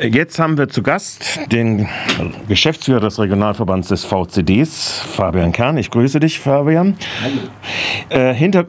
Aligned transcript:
Jetzt 0.00 0.38
haben 0.38 0.56
wir 0.56 0.68
zu 0.68 0.82
Gast 0.84 1.40
den 1.50 1.88
Geschäftsführer 2.48 3.00
des 3.00 3.18
Regionalverbands 3.18 3.88
des 3.88 4.04
VCDs, 4.04 5.00
Fabian 5.00 5.50
Kern. 5.50 5.76
Ich 5.76 5.90
grüße 5.90 6.20
dich, 6.20 6.38
Fabian. 6.38 6.96
Hallo. 7.20 8.28
Äh, 8.30 8.34
hinter 8.34 8.66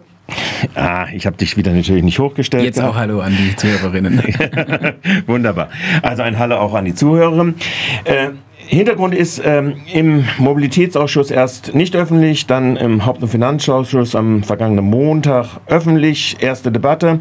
Ah, 0.75 1.07
ich 1.13 1.25
habe 1.25 1.37
dich 1.37 1.57
wieder 1.57 1.71
natürlich 1.71 2.03
nicht 2.03 2.19
hochgestellt. 2.19 2.63
Jetzt 2.63 2.79
auch 2.79 2.95
Hallo 2.95 3.21
an 3.21 3.35
die 3.35 3.55
Zuhörerinnen. 3.55 4.19
Wunderbar. 5.25 5.69
Also 6.03 6.21
ein 6.21 6.37
Hallo 6.37 6.57
auch 6.57 6.75
an 6.75 6.85
die 6.85 6.93
Zuhörerinnen. 6.93 7.55
Äh, 8.03 8.29
Hintergrund 8.71 9.15
ist 9.15 9.41
ähm, 9.43 9.77
im 9.91 10.25
Mobilitätsausschuss 10.37 11.31
erst 11.31 11.73
nicht 11.73 11.95
öffentlich, 11.95 12.45
dann 12.45 12.77
im 12.77 13.03
Haupt- 13.03 13.23
und 13.23 13.29
Finanzausschuss 13.29 14.15
am 14.15 14.43
vergangenen 14.43 14.85
Montag 14.85 15.59
öffentlich, 15.65 16.37
erste 16.39 16.71
Debatte. 16.71 17.19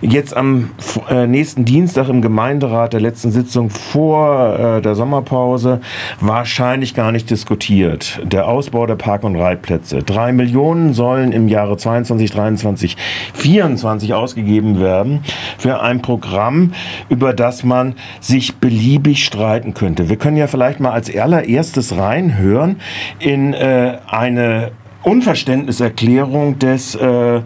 Jetzt 0.00 0.36
am 0.36 0.70
äh, 1.08 1.28
nächsten 1.28 1.64
Dienstag 1.64 2.08
im 2.08 2.20
Gemeinderat 2.20 2.94
der 2.94 3.00
letzten 3.00 3.30
Sitzung 3.30 3.70
vor 3.70 4.58
äh, 4.58 4.82
der 4.82 4.96
Sommerpause 4.96 5.80
wahrscheinlich 6.18 6.94
gar 6.94 7.12
nicht 7.12 7.30
diskutiert. 7.30 8.20
Der 8.24 8.48
Ausbau 8.48 8.84
der 8.86 8.96
Park- 8.96 9.22
und 9.22 9.36
Reitplätze. 9.36 10.02
Drei 10.02 10.32
Millionen 10.32 10.94
sollen 10.94 11.30
im 11.30 11.46
Jahre 11.46 11.76
22, 11.76 12.32
23, 12.32 12.96
24 13.34 14.14
ausgegeben 14.14 14.80
werden 14.80 15.22
für 15.58 15.80
ein 15.80 16.02
Programm, 16.02 16.72
über 17.08 17.32
das 17.32 17.62
man 17.62 17.94
sich 18.18 18.56
beliebig 18.56 19.24
streiten 19.24 19.74
könnte. 19.74 20.08
Wir 20.08 20.16
können 20.16 20.36
ja 20.36 20.48
vielleicht 20.48 20.71
vielleicht 20.72 20.80
mal 20.80 20.92
als 20.92 21.14
allererstes 21.14 21.96
reinhören 21.96 22.80
in 23.18 23.52
äh, 23.52 23.98
eine 24.06 24.72
Unverständniserklärung 25.02 26.58
des 26.58 26.94
äh, 26.94 27.40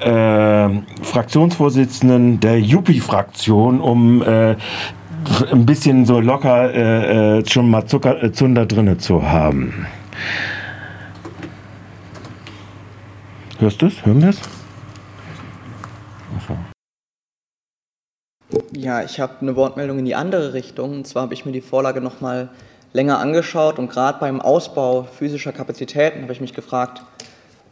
äh, 0.00 0.70
Fraktionsvorsitzenden 1.02 2.40
der 2.40 2.60
Juppie-Fraktion, 2.60 3.80
um 3.80 4.22
äh, 4.22 4.56
ein 5.50 5.66
bisschen 5.66 6.04
so 6.04 6.20
locker 6.20 6.72
äh, 6.74 7.38
äh, 7.38 7.48
schon 7.48 7.70
mal 7.70 7.86
Zucker, 7.86 8.22
äh, 8.22 8.32
Zunder 8.32 8.66
drinne 8.66 8.98
zu 8.98 9.22
haben. 9.22 9.86
Hörst 13.58 13.80
du 13.80 13.86
es? 13.86 14.04
Hören 14.04 14.22
wir 14.22 14.28
es? 14.30 14.61
Ja, 18.82 19.00
ich 19.00 19.20
habe 19.20 19.34
eine 19.40 19.54
Wortmeldung 19.54 20.00
in 20.00 20.04
die 20.04 20.16
andere 20.16 20.54
Richtung. 20.54 20.90
Und 20.90 21.06
zwar 21.06 21.22
habe 21.22 21.34
ich 21.34 21.46
mir 21.46 21.52
die 21.52 21.60
Vorlage 21.60 22.00
noch 22.00 22.20
mal 22.20 22.48
länger 22.92 23.20
angeschaut 23.20 23.78
und 23.78 23.88
gerade 23.88 24.18
beim 24.18 24.40
Ausbau 24.40 25.04
physischer 25.04 25.52
Kapazitäten 25.52 26.22
habe 26.22 26.32
ich 26.32 26.40
mich 26.40 26.52
gefragt, 26.52 27.00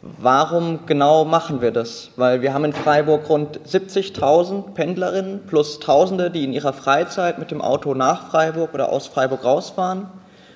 warum 0.01 0.85
genau 0.85 1.25
machen 1.25 1.61
wir 1.61 1.71
das? 1.71 2.11
Weil 2.15 2.41
wir 2.41 2.53
haben 2.53 2.63
in 2.63 2.71
Freiburg 2.71 3.27
rund 3.27 3.59
70.000 3.59 4.73
Pendlerinnen 4.73 5.41
plus 5.47 5.81
Tausende, 5.81 6.31
die 6.31 6.45
in 6.45 6.53
ihrer 6.53 6.71
Freizeit 6.71 7.39
mit 7.39 7.51
dem 7.51 7.61
Auto 7.61 7.93
nach 7.93 8.29
Freiburg 8.29 8.73
oder 8.73 8.87
aus 8.87 9.07
Freiburg 9.07 9.43
rausfahren. 9.43 10.07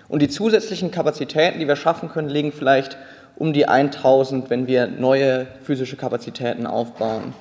Und 0.07 0.21
die 0.21 0.29
zusätzlichen 0.29 0.89
Kapazitäten, 0.89 1.59
die 1.59 1.67
wir 1.67 1.75
schaffen 1.75 2.07
können, 2.07 2.29
liegen 2.29 2.53
vielleicht 2.53 2.97
um 3.35 3.51
die 3.51 3.67
1000, 3.67 4.49
wenn 4.49 4.67
wir 4.67 4.87
neue 4.87 5.47
physische 5.63 5.97
Kapazitäten 5.97 6.65
aufbauen. 6.65 7.33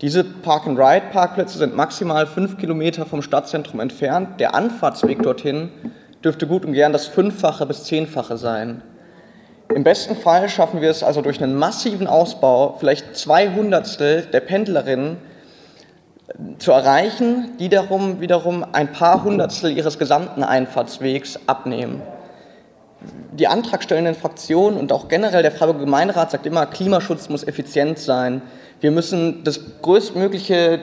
Diese 0.00 0.24
Park-and-Ride-Parkplätze 0.24 1.58
sind 1.58 1.76
maximal 1.76 2.26
fünf 2.26 2.56
Kilometer 2.56 3.04
vom 3.04 3.20
Stadtzentrum 3.20 3.80
entfernt. 3.80 4.40
Der 4.40 4.54
Anfahrtsweg 4.54 5.22
dorthin 5.22 5.68
dürfte 6.24 6.46
gut 6.46 6.64
und 6.64 6.72
gern 6.72 6.94
das 6.94 7.06
Fünffache 7.06 7.66
bis 7.66 7.84
Zehnfache 7.84 8.38
sein. 8.38 8.80
Im 9.74 9.84
besten 9.84 10.16
Fall 10.16 10.48
schaffen 10.48 10.80
wir 10.80 10.90
es 10.90 11.02
also 11.02 11.20
durch 11.20 11.42
einen 11.42 11.54
massiven 11.54 12.06
Ausbau, 12.06 12.76
vielleicht 12.80 13.14
zwei 13.14 13.50
Hundertstel 13.52 14.22
der 14.22 14.40
Pendlerinnen 14.40 15.18
zu 16.58 16.72
erreichen, 16.72 17.52
die 17.58 17.68
darum 17.68 18.22
wiederum 18.22 18.64
ein 18.72 18.92
paar 18.92 19.22
Hundertstel 19.22 19.70
ihres 19.76 19.98
gesamten 19.98 20.42
Einfahrtswegs 20.42 21.38
abnehmen. 21.46 22.00
Die 23.32 23.46
antragstellenden 23.46 24.14
Fraktionen 24.14 24.78
und 24.78 24.92
auch 24.92 25.08
generell 25.08 25.42
der 25.42 25.52
Freiburger 25.52 25.80
Gemeinderat 25.80 26.30
sagt 26.30 26.46
immer, 26.46 26.66
Klimaschutz 26.66 27.28
muss 27.28 27.46
effizient 27.46 27.98
sein. 27.98 28.42
Wir 28.80 28.90
müssen 28.90 29.44
das 29.44 29.60
größtmögliche, 29.82 30.80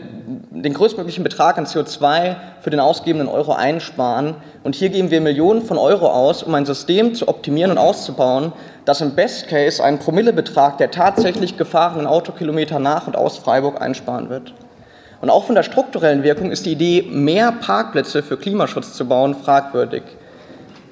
den 0.51 0.73
größtmöglichen 0.75 1.23
Betrag 1.23 1.57
an 1.57 1.65
CO2 1.65 2.35
für 2.61 2.69
den 2.69 2.79
ausgegebenen 2.79 3.27
Euro 3.27 3.53
einsparen. 3.53 4.35
Und 4.63 4.75
hier 4.75 4.89
geben 4.89 5.09
wir 5.09 5.19
Millionen 5.19 5.63
von 5.63 5.79
Euro 5.79 6.07
aus, 6.07 6.43
um 6.43 6.53
ein 6.53 6.67
System 6.67 7.15
zu 7.15 7.27
optimieren 7.27 7.71
und 7.71 7.79
auszubauen, 7.79 8.53
das 8.85 9.01
im 9.01 9.15
Best 9.15 9.47
Case 9.47 9.83
einen 9.83 9.97
Promillebetrag 9.97 10.77
der 10.77 10.91
tatsächlich 10.91 11.57
gefahrenen 11.57 12.05
Autokilometer 12.05 12.77
nach 12.77 13.07
und 13.07 13.15
aus 13.15 13.39
Freiburg 13.39 13.81
einsparen 13.81 14.29
wird. 14.29 14.53
Und 15.19 15.31
auch 15.31 15.45
von 15.45 15.55
der 15.55 15.63
strukturellen 15.63 16.21
Wirkung 16.21 16.51
ist 16.51 16.67
die 16.67 16.73
Idee, 16.73 17.01
mehr 17.09 17.51
Parkplätze 17.51 18.21
für 18.21 18.37
Klimaschutz 18.37 18.93
zu 18.93 19.07
bauen, 19.07 19.35
fragwürdig. 19.35 20.03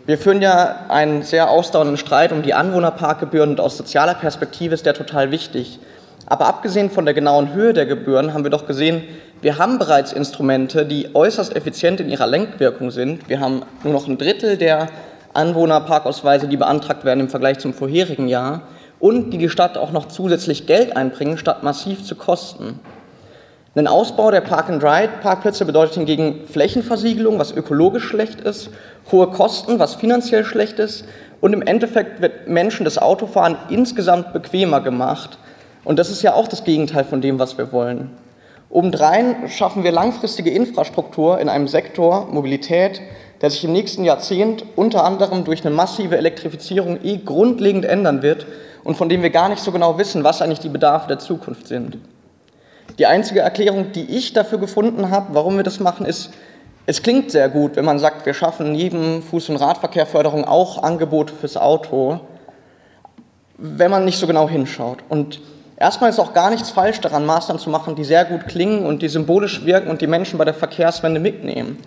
Wir 0.07 0.17
führen 0.17 0.41
ja 0.41 0.85
einen 0.87 1.21
sehr 1.21 1.51
ausdauernden 1.51 1.97
Streit 1.97 2.31
um 2.31 2.41
die 2.41 2.55
Anwohnerparkgebühren 2.55 3.51
und 3.51 3.59
aus 3.59 3.77
sozialer 3.77 4.15
Perspektive 4.15 4.73
ist 4.73 4.87
der 4.87 4.95
total 4.95 5.29
wichtig. 5.29 5.79
Aber 6.27 6.47
abgesehen 6.47 6.89
von 6.89 7.05
der 7.05 7.13
genauen 7.13 7.53
Höhe 7.53 7.73
der 7.73 7.85
Gebühren 7.85 8.33
haben 8.33 8.43
wir 8.43 8.51
doch 8.51 8.65
gesehen, 8.65 9.03
wir 9.41 9.57
haben 9.59 9.77
bereits 9.77 10.11
Instrumente, 10.11 10.85
die 10.85 11.13
äußerst 11.13 11.55
effizient 11.55 11.99
in 11.99 12.09
ihrer 12.09 12.25
Lenkwirkung 12.25 12.89
sind. 12.89 13.29
Wir 13.29 13.39
haben 13.39 13.61
nur 13.83 13.93
noch 13.93 14.07
ein 14.07 14.17
Drittel 14.17 14.57
der 14.57 14.89
Anwohnerparkausweise, 15.33 16.47
die 16.47 16.57
beantragt 16.57 17.05
werden 17.05 17.19
im 17.19 17.29
Vergleich 17.29 17.59
zum 17.59 17.73
vorherigen 17.73 18.27
Jahr 18.27 18.63
und 18.99 19.31
die 19.31 19.37
die 19.37 19.49
Stadt 19.49 19.77
auch 19.77 19.91
noch 19.91 20.07
zusätzlich 20.07 20.65
Geld 20.65 20.97
einbringen, 20.97 21.37
statt 21.37 21.61
massiv 21.61 22.03
zu 22.03 22.15
kosten. 22.15 22.79
Ein 23.75 23.87
Ausbau 23.87 24.31
der 24.31 24.41
Park-and-Ride-Parkplätze 24.41 25.65
bedeutet 25.65 25.95
hingegen 25.95 26.47
Flächenversiegelung, 26.47 27.37
was 27.37 27.51
ökologisch 27.51 28.05
schlecht 28.05 28.39
ist, 28.39 28.69
hohe 29.11 29.27
Kosten, 29.27 29.79
was 29.79 29.95
finanziell 29.95 30.45
schlecht 30.45 30.79
ist 30.79 31.03
und 31.41 31.51
im 31.51 31.61
Endeffekt 31.61 32.21
wird 32.21 32.47
Menschen 32.47 32.85
das 32.85 32.97
Autofahren 32.97 33.57
insgesamt 33.69 34.31
bequemer 34.31 34.79
gemacht 34.79 35.37
und 35.85 35.97
das 35.97 36.09
ist 36.09 36.21
ja 36.21 36.33
auch 36.33 36.47
das 36.47 36.63
Gegenteil 36.63 37.05
von 37.05 37.21
dem, 37.21 37.39
was 37.39 37.57
wir 37.57 37.71
wollen. 37.71 38.11
Obendrein 38.69 39.47
schaffen 39.47 39.83
wir 39.83 39.91
langfristige 39.91 40.49
Infrastruktur 40.49 41.39
in 41.39 41.47
einem 41.47 41.67
Sektor 41.67 42.27
Mobilität, 42.29 42.99
der 43.41 43.49
sich 43.49 43.63
im 43.63 43.71
nächsten 43.71 44.03
Jahrzehnt 44.03 44.65
unter 44.75 45.05
anderem 45.05 45.45
durch 45.45 45.65
eine 45.65 45.73
massive 45.73 46.17
Elektrifizierung 46.17 46.99
eh 47.03 47.17
grundlegend 47.17 47.85
ändern 47.85 48.21
wird 48.21 48.45
und 48.83 48.97
von 48.97 49.07
dem 49.07 49.21
wir 49.21 49.29
gar 49.29 49.49
nicht 49.49 49.61
so 49.61 49.71
genau 49.71 49.97
wissen, 49.97 50.23
was 50.23 50.41
eigentlich 50.41 50.59
die 50.59 50.69
Bedarfe 50.69 51.07
der 51.07 51.19
Zukunft 51.19 51.67
sind. 51.67 51.99
Die 52.97 53.05
einzige 53.05 53.41
Erklärung, 53.41 53.91
die 53.91 54.03
ich 54.03 54.33
dafür 54.33 54.57
gefunden 54.57 55.09
habe, 55.09 55.27
warum 55.33 55.57
wir 55.57 55.63
das 55.63 55.79
machen, 55.79 56.05
ist, 56.05 56.31
es 56.85 57.01
klingt 57.01 57.31
sehr 57.31 57.49
gut, 57.49 57.75
wenn 57.75 57.85
man 57.85 57.99
sagt, 57.99 58.25
wir 58.25 58.33
schaffen 58.33 58.71
neben 58.71 59.23
Fuß- 59.23 59.49
und 59.49 59.57
Radverkehrförderung 59.57 60.45
auch 60.45 60.83
Angebote 60.83 61.33
fürs 61.33 61.57
Auto, 61.57 62.19
wenn 63.57 63.89
man 63.89 64.05
nicht 64.05 64.19
so 64.19 64.27
genau 64.27 64.47
hinschaut. 64.47 64.99
Und 65.09 65.39
Erstmal 65.85 66.09
ist 66.09 66.17
auch 66.17 66.33
gar 66.33 66.49
nichts 66.49 66.71
falsch 66.71 66.99
daran, 66.99 67.27
Maßnahmen 67.27 67.61
zu 67.61 67.69
machen, 67.69 67.95
die 67.95 68.03
sehr 68.03 68.25
gut 68.25 68.47
klingen 68.47 68.87
und 68.87 69.03
die 69.03 69.07
symbolisch 69.07 69.65
wirken 69.65 69.91
und 69.91 70.01
die 70.01 70.07
Menschen 70.07 70.39
bei 70.39 70.43
der 70.43 70.55
Verkehrswende 70.55 71.19
mitnehmen. 71.19 71.77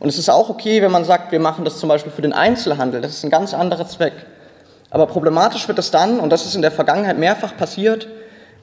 Und 0.00 0.08
es 0.08 0.16
ist 0.16 0.30
auch 0.30 0.48
okay, 0.48 0.80
wenn 0.80 0.90
man 0.90 1.04
sagt, 1.04 1.32
wir 1.32 1.38
machen 1.38 1.66
das 1.66 1.78
zum 1.78 1.90
Beispiel 1.90 2.10
für 2.10 2.22
den 2.22 2.32
Einzelhandel. 2.32 3.02
Das 3.02 3.10
ist 3.10 3.24
ein 3.24 3.30
ganz 3.30 3.52
anderer 3.52 3.86
Zweck. 3.86 4.14
Aber 4.88 5.06
problematisch 5.06 5.68
wird 5.68 5.78
es 5.78 5.90
dann, 5.90 6.18
und 6.18 6.30
das 6.30 6.46
ist 6.46 6.54
in 6.54 6.62
der 6.62 6.70
Vergangenheit 6.70 7.18
mehrfach 7.18 7.54
passiert, 7.54 8.08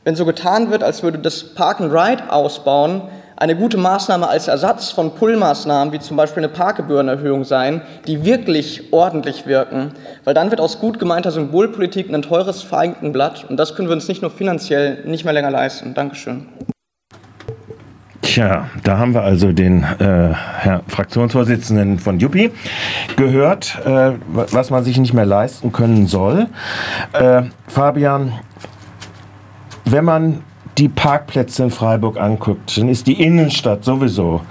wenn 0.06 0.16
so 0.16 0.26
getan 0.26 0.72
wird, 0.72 0.82
als 0.82 1.04
würde 1.04 1.20
das 1.20 1.44
Park 1.54 1.82
and 1.82 1.94
Ride 1.94 2.34
ausbauen 2.34 3.04
eine 3.40 3.56
gute 3.56 3.78
Maßnahme 3.78 4.28
als 4.28 4.50
Ersatz 4.50 4.92
von 4.92 5.16
Pull-Maßnahmen, 5.16 5.94
wie 5.94 6.00
zum 6.00 6.18
Beispiel 6.18 6.44
eine 6.44 6.52
Parkgebührenerhöhung 6.52 7.46
sein, 7.46 7.82
die 8.06 8.26
wirklich 8.26 8.92
ordentlich 8.92 9.48
wirken. 9.48 9.94
Weil 10.26 10.34
dann 10.34 10.52
wird 10.52 10.60
aus 10.60 10.80
gut 10.80 11.00
gemeinter 11.00 11.32
Symbolpolitik 11.32 12.14
ein 12.14 12.22
teures 12.22 12.62
Feigenblatt 12.62 13.46
und 13.50 13.58
das 13.58 13.76
können 13.76 13.88
wir 13.88 13.96
uns 13.96 14.10
nicht 14.10 14.22
nur 14.22 14.30
finanziell 14.30 15.06
nicht 15.06 15.24
mehr 15.24 15.34
länger 15.34 15.52
leisten. 15.52 15.94
Dankeschön. 15.94 16.48
Tja, 18.22 18.70
da 18.84 18.98
haben 18.98 19.14
wir 19.14 19.24
also 19.24 19.54
den 19.54 19.84
äh, 19.84 20.34
Herr 20.60 20.84
Fraktionsvorsitzenden 20.88 21.98
von 21.98 22.20
Juppie 22.20 22.52
gehört, 23.16 23.80
äh, 23.86 24.12
was 24.28 24.70
man 24.70 24.84
sich 24.84 24.98
nicht 24.98 25.14
mehr 25.14 25.26
leisten 25.26 25.72
können 25.72 26.08
soll. 26.08 26.48
Äh, 27.14 27.44
Fabian, 27.68 28.34
wenn 29.86 30.04
man 30.04 30.44
die 30.80 30.88
Parkplätze 30.88 31.64
in 31.64 31.72
Freiburg 31.72 32.18
anguckt, 32.20 32.78
dann 32.78 32.88
ist 32.88 33.06
die 33.08 33.22
Innenstadt 33.22 33.84
sowieso 33.84 34.42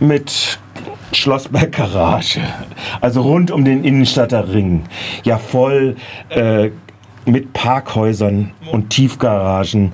mit 0.00 0.58
Schlossberg 1.12 1.72
Garage, 1.72 2.40
also 3.00 3.22
rund 3.22 3.50
um 3.50 3.64
den 3.64 3.84
Innenstadter 3.84 4.52
Ring, 4.52 4.82
ja 5.22 5.38
voll 5.38 5.96
äh, 6.30 6.70
mit 7.24 7.52
Parkhäusern 7.52 8.52
und 8.72 8.90
Tiefgaragen 8.90 9.92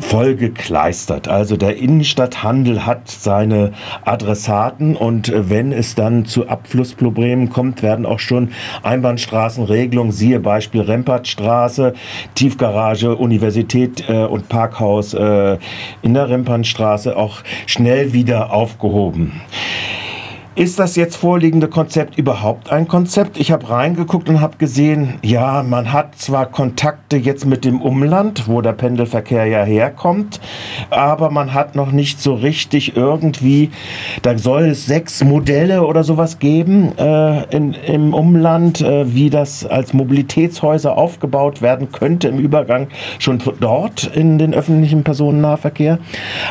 voll 0.00 0.36
gekleistert. 0.36 1.28
Also 1.28 1.56
der 1.56 1.76
Innenstadthandel 1.76 2.86
hat 2.86 3.10
seine 3.10 3.72
Adressaten 4.04 4.96
und 4.96 5.32
wenn 5.34 5.72
es 5.72 5.94
dann 5.94 6.24
zu 6.24 6.48
Abflussproblemen 6.48 7.50
kommt, 7.50 7.82
werden 7.82 8.06
auch 8.06 8.18
schon 8.18 8.52
Einbahnstraßenregelungen, 8.82 10.12
siehe 10.12 10.40
Beispiel 10.40 10.82
Rempertstraße, 10.82 11.94
Tiefgarage, 12.34 13.16
Universität 13.16 14.08
äh, 14.08 14.24
und 14.24 14.48
Parkhaus 14.48 15.14
äh, 15.14 15.58
in 16.02 16.14
der 16.14 16.28
Rempertstraße 16.28 17.16
auch 17.16 17.42
schnell 17.66 18.12
wieder 18.12 18.52
aufgehoben. 18.52 19.40
Ist 20.54 20.78
das 20.78 20.96
jetzt 20.96 21.16
vorliegende 21.16 21.66
Konzept 21.66 22.18
überhaupt 22.18 22.70
ein 22.70 22.86
Konzept? 22.86 23.38
Ich 23.38 23.50
habe 23.52 23.70
reingeguckt 23.70 24.28
und 24.28 24.42
habe 24.42 24.58
gesehen, 24.58 25.14
ja, 25.22 25.62
man 25.62 25.94
hat 25.94 26.16
zwar 26.16 26.46
Kontakte 26.46 27.16
jetzt 27.16 27.46
mit 27.46 27.64
dem 27.64 27.80
Umland, 27.80 28.48
wo 28.48 28.60
der 28.60 28.72
Pendelverkehr 28.72 29.46
ja 29.46 29.64
herkommt, 29.64 30.40
aber 30.90 31.30
man 31.30 31.54
hat 31.54 31.74
noch 31.74 31.90
nicht 31.90 32.20
so 32.20 32.34
richtig 32.34 32.96
irgendwie, 32.96 33.70
da 34.20 34.36
soll 34.36 34.64
es 34.64 34.84
sechs 34.84 35.24
Modelle 35.24 35.86
oder 35.86 36.04
sowas 36.04 36.38
geben 36.38 36.98
äh, 36.98 37.44
in, 37.56 37.72
im 37.72 38.12
Umland, 38.12 38.82
äh, 38.82 39.14
wie 39.14 39.30
das 39.30 39.64
als 39.64 39.94
Mobilitätshäuser 39.94 40.98
aufgebaut 40.98 41.62
werden 41.62 41.92
könnte 41.92 42.28
im 42.28 42.38
Übergang 42.38 42.88
schon 43.18 43.42
dort 43.58 44.04
in 44.14 44.36
den 44.36 44.52
öffentlichen 44.52 45.02
Personennahverkehr. 45.02 45.98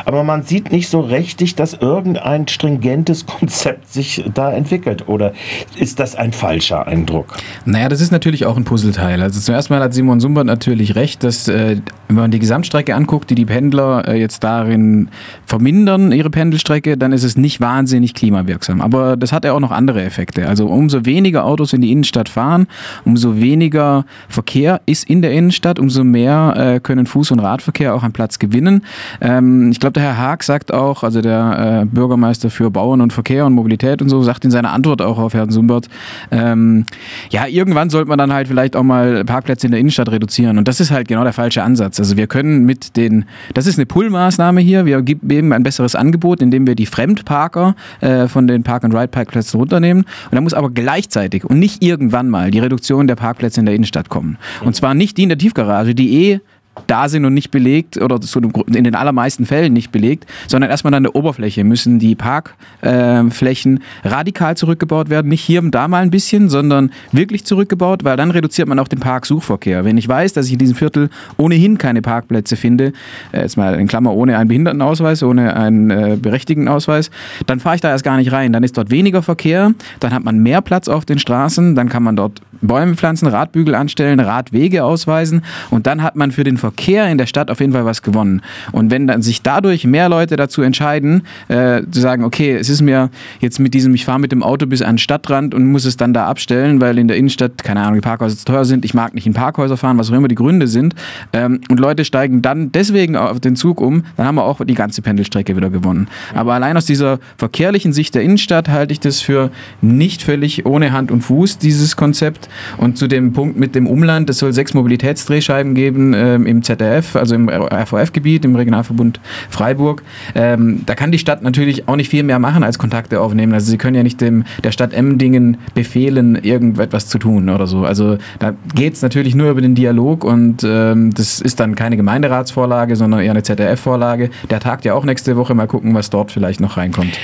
Aber 0.04 0.24
man 0.24 0.42
sieht 0.42 0.72
nicht 0.72 0.88
so 0.88 1.00
richtig, 1.00 1.54
dass 1.54 1.74
irgendein 1.74 2.48
stringentes 2.48 3.26
Konzept 3.32 3.91
sich 3.92 4.24
da 4.32 4.52
entwickelt? 4.52 5.08
Oder 5.08 5.32
ist 5.76 6.00
das 6.00 6.14
ein 6.14 6.32
falscher 6.32 6.86
Eindruck? 6.86 7.36
Naja, 7.64 7.88
das 7.88 8.00
ist 8.00 8.10
natürlich 8.10 8.46
auch 8.46 8.56
ein 8.56 8.64
Puzzleteil. 8.64 9.22
Also 9.22 9.40
zuerst 9.40 9.70
mal 9.70 9.80
hat 9.80 9.94
Simon 9.94 10.20
Sumbert 10.20 10.46
natürlich 10.46 10.94
recht, 10.94 11.24
dass 11.24 11.48
äh, 11.48 11.76
wenn 12.08 12.16
man 12.16 12.30
die 12.30 12.38
Gesamtstrecke 12.38 12.94
anguckt, 12.94 13.30
die 13.30 13.34
die 13.34 13.44
Pendler 13.44 14.06
äh, 14.06 14.18
jetzt 14.18 14.44
darin 14.44 15.08
vermindern, 15.46 16.12
ihre 16.12 16.30
Pendelstrecke, 16.30 16.96
dann 16.96 17.12
ist 17.12 17.24
es 17.24 17.36
nicht 17.36 17.60
wahnsinnig 17.60 18.14
klimawirksam. 18.14 18.80
Aber 18.80 19.16
das 19.16 19.32
hat 19.32 19.44
ja 19.44 19.52
auch 19.52 19.60
noch 19.60 19.70
andere 19.70 20.02
Effekte. 20.02 20.48
Also 20.48 20.66
umso 20.66 21.04
weniger 21.04 21.44
Autos 21.44 21.72
in 21.72 21.80
die 21.80 21.92
Innenstadt 21.92 22.28
fahren, 22.28 22.66
umso 23.04 23.40
weniger 23.40 24.04
Verkehr 24.28 24.80
ist 24.86 25.08
in 25.08 25.22
der 25.22 25.32
Innenstadt, 25.32 25.78
umso 25.78 26.04
mehr 26.04 26.54
äh, 26.56 26.80
können 26.80 27.06
Fuß- 27.06 27.32
und 27.32 27.40
Radverkehr 27.40 27.94
auch 27.94 28.02
an 28.02 28.12
Platz 28.12 28.38
gewinnen. 28.38 28.84
Ähm, 29.20 29.70
ich 29.70 29.80
glaube, 29.80 29.94
der 29.94 30.02
Herr 30.02 30.18
Haag 30.18 30.42
sagt 30.42 30.72
auch, 30.72 31.02
also 31.02 31.20
der 31.20 31.82
äh, 31.82 31.86
Bürgermeister 31.86 32.50
für 32.50 32.70
Bauern 32.70 33.00
und 33.00 33.12
Verkehr 33.12 33.46
und 33.46 33.52
Mobilität, 33.54 33.81
Mobilität 33.82 34.02
und 34.02 34.08
so, 34.08 34.22
sagt 34.22 34.44
in 34.44 34.50
seiner 34.50 34.72
Antwort 34.72 35.02
auch 35.02 35.18
auf 35.18 35.34
Herrn 35.34 35.50
Sumbert, 35.50 35.88
ähm, 36.30 36.84
ja, 37.30 37.46
irgendwann 37.46 37.90
sollte 37.90 38.08
man 38.08 38.18
dann 38.18 38.32
halt 38.32 38.48
vielleicht 38.48 38.76
auch 38.76 38.82
mal 38.82 39.24
Parkplätze 39.24 39.66
in 39.66 39.72
der 39.72 39.80
Innenstadt 39.80 40.10
reduzieren. 40.10 40.58
Und 40.58 40.68
das 40.68 40.80
ist 40.80 40.90
halt 40.90 41.08
genau 41.08 41.24
der 41.24 41.32
falsche 41.32 41.62
Ansatz. 41.62 41.98
Also 41.98 42.16
wir 42.16 42.26
können 42.26 42.64
mit 42.64 42.96
den, 42.96 43.24
das 43.54 43.66
ist 43.66 43.78
eine 43.78 43.86
Pull-Maßnahme 43.86 44.60
hier, 44.60 44.86
wir 44.86 45.02
geben 45.02 45.52
ein 45.52 45.62
besseres 45.62 45.94
Angebot, 45.94 46.42
indem 46.42 46.66
wir 46.66 46.74
die 46.74 46.86
Fremdparker 46.86 47.74
äh, 48.00 48.28
von 48.28 48.46
den 48.46 48.62
Park-and-Ride-Parkplätzen 48.62 49.58
runternehmen. 49.58 50.04
Und 50.30 50.34
da 50.34 50.40
muss 50.40 50.54
aber 50.54 50.70
gleichzeitig 50.70 51.44
und 51.44 51.58
nicht 51.58 51.82
irgendwann 51.82 52.28
mal 52.28 52.50
die 52.50 52.60
Reduktion 52.60 53.06
der 53.06 53.16
Parkplätze 53.16 53.60
in 53.60 53.66
der 53.66 53.74
Innenstadt 53.74 54.08
kommen. 54.08 54.38
Und 54.64 54.76
zwar 54.76 54.94
nicht 54.94 55.16
die 55.16 55.24
in 55.24 55.28
der 55.28 55.38
Tiefgarage, 55.38 55.94
die 55.94 56.30
eh 56.30 56.40
da 56.86 57.08
sind 57.08 57.24
und 57.24 57.34
nicht 57.34 57.50
belegt 57.50 57.98
oder 57.98 58.18
in 58.66 58.84
den 58.84 58.94
allermeisten 58.94 59.44
Fällen 59.44 59.72
nicht 59.72 59.92
belegt, 59.92 60.26
sondern 60.48 60.70
erstmal 60.70 60.94
an 60.94 61.02
der 61.02 61.14
Oberfläche 61.14 61.64
müssen 61.64 61.98
die 61.98 62.14
Parkflächen 62.14 63.76
äh, 64.02 64.08
radikal 64.08 64.56
zurückgebaut 64.56 65.10
werden. 65.10 65.28
Nicht 65.28 65.42
hier 65.42 65.60
und 65.60 65.72
da 65.72 65.86
mal 65.86 66.02
ein 66.02 66.10
bisschen, 66.10 66.48
sondern 66.48 66.90
wirklich 67.12 67.44
zurückgebaut, 67.44 68.04
weil 68.04 68.16
dann 68.16 68.30
reduziert 68.30 68.68
man 68.68 68.78
auch 68.78 68.88
den 68.88 69.00
Parksuchverkehr. 69.00 69.84
Wenn 69.84 69.98
ich 69.98 70.08
weiß, 70.08 70.32
dass 70.32 70.46
ich 70.46 70.52
in 70.52 70.58
diesem 70.58 70.76
Viertel 70.76 71.10
ohnehin 71.36 71.76
keine 71.76 72.00
Parkplätze 72.00 72.56
finde, 72.56 72.92
äh, 73.32 73.42
jetzt 73.42 73.56
mal 73.56 73.78
in 73.78 73.86
Klammer 73.86 74.14
ohne 74.14 74.38
einen 74.38 74.48
Behindertenausweis, 74.48 75.22
ohne 75.22 75.54
einen 75.54 75.90
äh, 75.90 76.16
berechtigten 76.20 76.68
Ausweis, 76.68 77.10
dann 77.46 77.60
fahre 77.60 77.76
ich 77.76 77.80
da 77.82 77.90
erst 77.90 78.04
gar 78.04 78.16
nicht 78.16 78.32
rein. 78.32 78.52
Dann 78.52 78.64
ist 78.64 78.78
dort 78.78 78.90
weniger 78.90 79.22
Verkehr, 79.22 79.72
dann 80.00 80.14
hat 80.14 80.24
man 80.24 80.38
mehr 80.38 80.62
Platz 80.62 80.88
auf 80.88 81.04
den 81.04 81.18
Straßen, 81.18 81.74
dann 81.74 81.90
kann 81.90 82.02
man 82.02 82.16
dort 82.16 82.40
Bäume 82.62 82.94
pflanzen, 82.94 83.26
Radbügel 83.26 83.74
anstellen, 83.74 84.20
Radwege 84.20 84.84
ausweisen 84.84 85.42
und 85.70 85.86
dann 85.86 86.02
hat 86.02 86.16
man 86.16 86.30
für 86.30 86.44
den 86.44 86.56
Verkehr 86.62 87.08
in 87.08 87.18
der 87.18 87.26
Stadt 87.26 87.50
auf 87.50 87.60
jeden 87.60 87.72
Fall 87.72 87.84
was 87.84 88.02
gewonnen. 88.02 88.40
Und 88.70 88.90
wenn 88.90 89.06
dann 89.06 89.20
sich 89.20 89.42
dadurch 89.42 89.84
mehr 89.84 90.08
Leute 90.08 90.36
dazu 90.36 90.62
entscheiden, 90.62 91.22
äh, 91.48 91.82
zu 91.90 92.00
sagen, 92.00 92.24
okay, 92.24 92.56
es 92.56 92.68
ist 92.68 92.82
mir 92.82 93.10
jetzt 93.40 93.58
mit 93.58 93.74
diesem, 93.74 93.94
ich 93.94 94.04
fahre 94.04 94.20
mit 94.20 94.30
dem 94.30 94.42
Auto 94.42 94.66
bis 94.66 94.80
an 94.80 94.94
den 94.94 94.98
Stadtrand 94.98 95.54
und 95.54 95.66
muss 95.66 95.84
es 95.84 95.96
dann 95.96 96.14
da 96.14 96.26
abstellen, 96.26 96.80
weil 96.80 96.98
in 96.98 97.08
der 97.08 97.16
Innenstadt, 97.16 97.64
keine 97.64 97.80
Ahnung, 97.80 97.94
die 97.94 98.00
Parkhäuser 98.00 98.36
zu 98.36 98.44
teuer 98.44 98.64
sind, 98.64 98.84
ich 98.84 98.94
mag 98.94 99.14
nicht 99.14 99.26
in 99.26 99.34
Parkhäuser 99.34 99.76
fahren, 99.76 99.98
was 99.98 100.10
auch 100.10 100.14
immer 100.14 100.28
die 100.28 100.36
Gründe 100.36 100.68
sind, 100.68 100.94
ähm, 101.32 101.60
und 101.68 101.80
Leute 101.80 102.04
steigen 102.04 102.42
dann 102.42 102.70
deswegen 102.70 103.16
auf 103.16 103.40
den 103.40 103.56
Zug 103.56 103.80
um, 103.80 104.04
dann 104.16 104.26
haben 104.26 104.36
wir 104.36 104.44
auch 104.44 104.64
die 104.64 104.74
ganze 104.74 105.02
Pendelstrecke 105.02 105.56
wieder 105.56 105.70
gewonnen. 105.70 106.06
Aber 106.34 106.54
allein 106.54 106.76
aus 106.76 106.86
dieser 106.86 107.18
verkehrlichen 107.36 107.92
Sicht 107.92 108.14
der 108.14 108.22
Innenstadt 108.22 108.68
halte 108.68 108.92
ich 108.92 109.00
das 109.00 109.20
für 109.20 109.50
nicht 109.80 110.22
völlig 110.22 110.64
ohne 110.64 110.92
Hand 110.92 111.10
und 111.10 111.22
Fuß, 111.22 111.58
dieses 111.58 111.96
Konzept. 111.96 112.48
Und 112.76 112.98
zu 112.98 113.08
dem 113.08 113.32
Punkt 113.32 113.58
mit 113.58 113.74
dem 113.74 113.86
Umland, 113.86 114.30
es 114.30 114.38
soll 114.38 114.52
sechs 114.52 114.74
Mobilitätsdrehscheiben 114.74 115.74
geben 115.74 116.14
ähm, 116.14 116.46
im 116.52 116.62
ZDF, 116.62 117.16
also 117.16 117.34
im 117.34 117.48
RVF-Gebiet, 117.48 118.44
im 118.44 118.54
Regionalverbund 118.54 119.20
Freiburg. 119.50 120.02
Ähm, 120.34 120.82
da 120.86 120.94
kann 120.94 121.10
die 121.10 121.18
Stadt 121.18 121.42
natürlich 121.42 121.88
auch 121.88 121.96
nicht 121.96 122.08
viel 122.08 122.22
mehr 122.22 122.38
machen 122.38 122.62
als 122.62 122.78
Kontakte 122.78 123.20
aufnehmen. 123.20 123.52
Also 123.52 123.70
sie 123.70 123.78
können 123.78 123.96
ja 123.96 124.02
nicht 124.02 124.20
dem, 124.20 124.44
der 124.62 124.70
Stadt 124.70 124.92
Emmendingen 124.92 125.56
befehlen, 125.74 126.36
irgendetwas 126.36 127.08
zu 127.08 127.18
tun 127.18 127.48
oder 127.48 127.66
so. 127.66 127.84
Also 127.84 128.18
da 128.38 128.54
geht 128.74 128.94
es 128.94 129.02
natürlich 129.02 129.34
nur 129.34 129.50
über 129.50 129.60
den 129.60 129.74
Dialog 129.74 130.24
und 130.24 130.62
ähm, 130.64 131.12
das 131.14 131.40
ist 131.40 131.58
dann 131.58 131.74
keine 131.74 131.96
Gemeinderatsvorlage, 131.96 132.96
sondern 132.96 133.20
eher 133.20 133.32
eine 133.32 133.42
ZDF-Vorlage. 133.42 134.30
Der 134.50 134.60
tagt 134.60 134.84
ja 134.84 134.94
auch 134.94 135.04
nächste 135.04 135.36
Woche. 135.36 135.54
Mal 135.54 135.66
gucken, 135.66 135.94
was 135.94 136.10
dort 136.10 136.30
vielleicht 136.30 136.60
noch 136.60 136.76
reinkommt. 136.76 137.18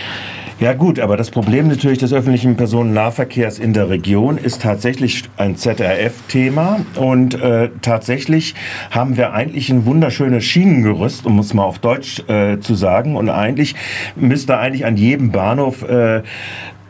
Ja 0.60 0.72
gut, 0.72 0.98
aber 0.98 1.16
das 1.16 1.30
Problem 1.30 1.68
natürlich 1.68 1.98
des 1.98 2.12
öffentlichen 2.12 2.56
Personennahverkehrs 2.56 3.60
in 3.60 3.74
der 3.74 3.90
Region 3.90 4.38
ist 4.38 4.60
tatsächlich 4.60 5.22
ein 5.36 5.54
ZRF-Thema 5.56 6.80
und 6.96 7.40
äh, 7.40 7.70
tatsächlich 7.80 8.56
haben 8.90 9.16
wir 9.16 9.32
eigentlich 9.32 9.70
ein 9.70 9.86
wunderschönes 9.86 10.42
Schienengerüst, 10.44 11.26
um 11.26 11.38
es 11.38 11.54
mal 11.54 11.62
auf 11.62 11.78
Deutsch 11.78 12.28
äh, 12.28 12.58
zu 12.58 12.74
sagen. 12.74 13.14
Und 13.14 13.30
eigentlich 13.30 13.76
müsste 14.16 14.58
eigentlich 14.58 14.84
an 14.84 14.96
jedem 14.96 15.30
Bahnhof 15.30 15.88
äh, 15.88 16.24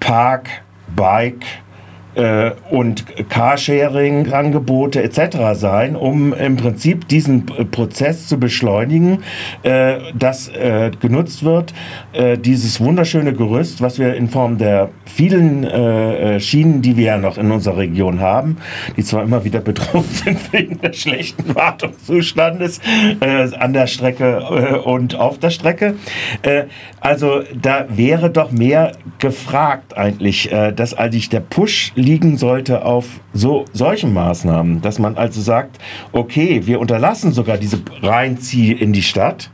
Park, 0.00 0.49
Bike, 0.97 1.44
äh, 2.19 2.50
und 2.70 3.05
Carsharing-Angebote 3.31 5.03
etc. 5.03 5.38
sein, 5.55 5.97
um 5.97 6.35
im 6.35 6.56
Prinzip 6.56 7.06
diesen 7.09 7.47
Prozess 7.47 8.26
zu 8.26 8.38
beschleunigen, 8.38 9.23
äh, 9.62 9.99
das 10.19 10.49
äh, 10.49 10.91
genutzt 11.00 11.44
wird, 11.44 11.73
äh, 12.12 12.37
dieses 12.37 12.81
wunderschöne 12.81 13.32
Gerüst, 13.32 13.81
was 13.81 13.99
wir 13.99 14.15
in 14.15 14.29
Form 14.29 14.59
der 14.59 14.91
vielen 15.06 15.62
äh, 15.65 16.37
äh, 16.37 16.41
Schienen, 16.41 16.82
die 16.82 16.97
wir 16.97 17.05
ja 17.05 17.19
noch 17.19 17.38
in 17.38 17.53
unserer 17.53 17.79
Region 17.79 18.20
haben, 18.20 18.56
die 18.97 19.05
zwar 19.05 19.23
immer 19.23 19.44
wieder 19.44 19.61
bedroht 19.61 20.06
sind 20.11 20.53
wegen 20.53 20.81
des 20.81 21.00
schlechten 21.00 21.55
Wartungszustandes 21.55 22.81
an 23.59 23.73
der 23.73 23.87
Strecke 23.87 24.81
und 24.82 25.15
auf 25.15 25.38
der 25.38 25.50
Strecke. 25.50 25.94
also 27.00 27.43
da 27.55 27.87
wäre 27.88 28.31
doch 28.31 28.50
mehr 28.50 28.93
gefragt 29.19 29.97
eigentlich, 29.97 30.50
dass 30.75 30.94
eigentlich 30.94 31.29
der 31.29 31.41
Push 31.41 31.93
liegen 32.08 32.38
sollte 32.38 32.86
auf 32.86 33.20
so 33.34 33.67
solchen 33.74 34.15
Maßnahmen, 34.15 34.81
dass 34.81 34.98
man 34.98 35.19
also 35.19 35.43
sagt, 35.43 35.79
okay, 36.12 36.62
wir 36.65 36.81
unterlassen 36.81 37.32
sogar 37.32 37.58
diese 37.58 37.81
Reinzieh 38.03 38.72
in 38.72 38.94
die 38.94 39.03
Stadt, 39.03 39.50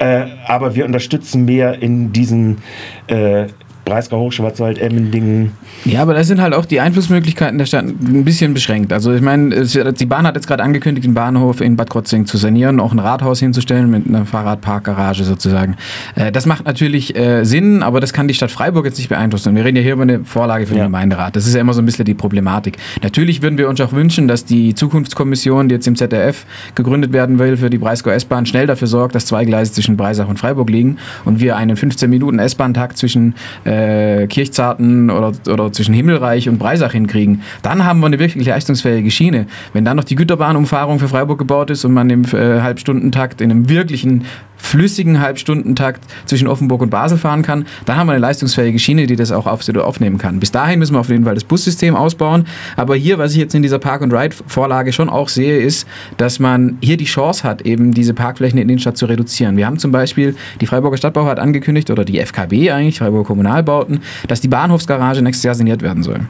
äh, 0.00 0.24
aber 0.46 0.74
wir 0.74 0.86
unterstützen 0.86 1.44
mehr 1.44 1.82
in 1.82 2.12
diesen 2.12 2.62
äh, 3.08 3.46
Breisgau, 3.84 4.20
Hochschwarzwald, 4.20 4.78
Emmendingen. 4.78 5.52
Ja, 5.84 6.02
aber 6.02 6.14
da 6.14 6.22
sind 6.22 6.40
halt 6.40 6.54
auch 6.54 6.64
die 6.64 6.80
Einflussmöglichkeiten 6.80 7.58
der 7.58 7.66
Stadt 7.66 7.84
ein 7.84 8.24
bisschen 8.24 8.54
beschränkt. 8.54 8.92
Also 8.92 9.12
ich 9.12 9.20
meine, 9.20 9.66
die 9.66 10.06
Bahn 10.06 10.26
hat 10.26 10.36
jetzt 10.36 10.46
gerade 10.46 10.62
angekündigt, 10.62 11.04
den 11.04 11.14
Bahnhof 11.14 11.60
in 11.60 11.74
Bad 11.74 11.90
Krotzing 11.90 12.24
zu 12.26 12.36
sanieren, 12.36 12.78
auch 12.78 12.92
ein 12.92 13.00
Rathaus 13.00 13.40
hinzustellen 13.40 13.90
mit 13.90 14.06
einer 14.06 14.24
Fahrradparkgarage 14.24 15.24
sozusagen. 15.24 15.76
Äh, 16.14 16.30
das 16.30 16.46
macht 16.46 16.64
natürlich 16.64 17.16
äh, 17.16 17.44
Sinn, 17.44 17.82
aber 17.82 18.00
das 18.00 18.12
kann 18.12 18.28
die 18.28 18.34
Stadt 18.34 18.52
Freiburg 18.52 18.84
jetzt 18.84 18.98
nicht 18.98 19.08
beeinflussen. 19.08 19.54
Wir 19.56 19.64
reden 19.64 19.76
ja 19.76 19.82
hier 19.82 19.94
über 19.94 20.02
eine 20.02 20.24
Vorlage 20.24 20.66
für 20.66 20.74
den 20.74 20.78
ja. 20.78 20.84
Gemeinderat. 20.84 21.34
Das 21.34 21.46
ist 21.46 21.54
ja 21.54 21.60
immer 21.60 21.74
so 21.74 21.82
ein 21.82 21.86
bisschen 21.86 22.04
die 22.04 22.14
Problematik. 22.14 22.76
Natürlich 23.02 23.42
würden 23.42 23.58
wir 23.58 23.68
uns 23.68 23.80
auch 23.80 23.92
wünschen, 23.92 24.28
dass 24.28 24.44
die 24.44 24.76
Zukunftskommission, 24.76 25.68
die 25.68 25.74
jetzt 25.74 25.88
im 25.88 25.96
ZDF 25.96 26.46
gegründet 26.76 27.12
werden 27.12 27.40
will 27.40 27.56
für 27.56 27.70
die 27.70 27.78
Breisgau 27.78 28.10
S-Bahn, 28.10 28.46
schnell 28.46 28.68
dafür 28.68 28.86
sorgt, 28.86 29.16
dass 29.16 29.26
zwei 29.26 29.44
Gleise 29.44 29.72
zwischen 29.72 29.96
Breisach 29.96 30.28
und 30.28 30.38
Freiburg 30.38 30.70
liegen 30.70 30.98
und 31.24 31.40
wir 31.40 31.56
einen 31.56 31.76
15 31.76 32.08
Minuten 32.08 32.38
S-Bahn-Takt 32.38 32.96
zwischen 32.96 33.34
äh, 33.64 33.71
äh, 33.72 34.26
Kirchzarten 34.26 35.10
oder, 35.10 35.32
oder 35.50 35.72
zwischen 35.72 35.94
Himmelreich 35.94 36.48
und 36.48 36.58
Breisach 36.58 36.92
hinkriegen, 36.92 37.42
dann 37.62 37.84
haben 37.84 38.00
wir 38.00 38.06
eine 38.06 38.18
wirklich 38.18 38.46
leistungsfähige 38.46 39.10
Schiene. 39.10 39.46
Wenn 39.72 39.84
dann 39.84 39.96
noch 39.96 40.04
die 40.04 40.14
Güterbahnumfahrung 40.14 40.98
für 40.98 41.08
Freiburg 41.08 41.38
gebaut 41.38 41.70
ist 41.70 41.84
und 41.84 41.92
man 41.92 42.10
im 42.10 42.24
äh, 42.24 42.60
Halbstundentakt 42.60 43.40
in 43.40 43.50
einem 43.50 43.68
wirklichen 43.68 44.24
flüssigen 44.62 45.20
Halbstundentakt 45.20 46.02
zwischen 46.24 46.46
Offenburg 46.46 46.80
und 46.80 46.90
Basel 46.90 47.18
fahren 47.18 47.42
kann, 47.42 47.66
dann 47.84 47.96
haben 47.96 48.06
wir 48.06 48.12
eine 48.12 48.20
leistungsfähige 48.20 48.78
Schiene, 48.78 49.06
die 49.06 49.16
das 49.16 49.32
auch 49.32 49.46
auf, 49.46 49.68
aufnehmen 49.76 50.18
kann. 50.18 50.40
Bis 50.40 50.52
dahin 50.52 50.78
müssen 50.78 50.94
wir 50.94 51.00
auf 51.00 51.08
jeden 51.08 51.24
Fall 51.24 51.34
das 51.34 51.44
Bussystem 51.44 51.96
ausbauen. 51.96 52.46
Aber 52.76 52.94
hier, 52.94 53.18
was 53.18 53.32
ich 53.32 53.38
jetzt 53.38 53.54
in 53.54 53.62
dieser 53.62 53.78
Park-and-Ride-Vorlage 53.78 54.92
schon 54.92 55.10
auch 55.10 55.28
sehe, 55.28 55.58
ist, 55.58 55.86
dass 56.16 56.38
man 56.38 56.78
hier 56.80 56.96
die 56.96 57.04
Chance 57.04 57.42
hat, 57.44 57.62
eben 57.62 57.92
diese 57.92 58.14
Parkflächen 58.14 58.58
in 58.58 58.68
der 58.68 58.72
Innenstadt 58.72 58.96
zu 58.96 59.06
reduzieren. 59.06 59.56
Wir 59.56 59.66
haben 59.66 59.78
zum 59.78 59.92
Beispiel, 59.92 60.36
die 60.60 60.66
Freiburger 60.66 60.96
Stadtbau 60.96 61.26
hat 61.26 61.38
angekündigt, 61.38 61.90
oder 61.90 62.04
die 62.04 62.18
FKB 62.18 62.70
eigentlich, 62.70 62.98
Freiburger 62.98 63.26
Kommunalbauten, 63.26 64.00
dass 64.28 64.40
die 64.40 64.48
Bahnhofsgarage 64.48 65.22
nächstes 65.22 65.44
Jahr 65.44 65.54
saniert 65.54 65.82
werden 65.82 66.02
soll 66.02 66.20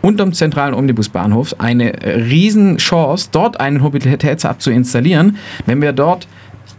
unterm 0.00 0.32
zentralen 0.32 0.74
Omnibusbahnhof 0.74 1.56
eine 1.58 1.92
Riesenchance, 2.02 3.28
dort 3.32 3.60
einen 3.60 3.80
Mobilitätshub 3.80 4.60
zu 4.60 4.70
installieren, 4.70 5.38
wenn 5.66 5.82
wir 5.82 5.92
dort 5.92 6.28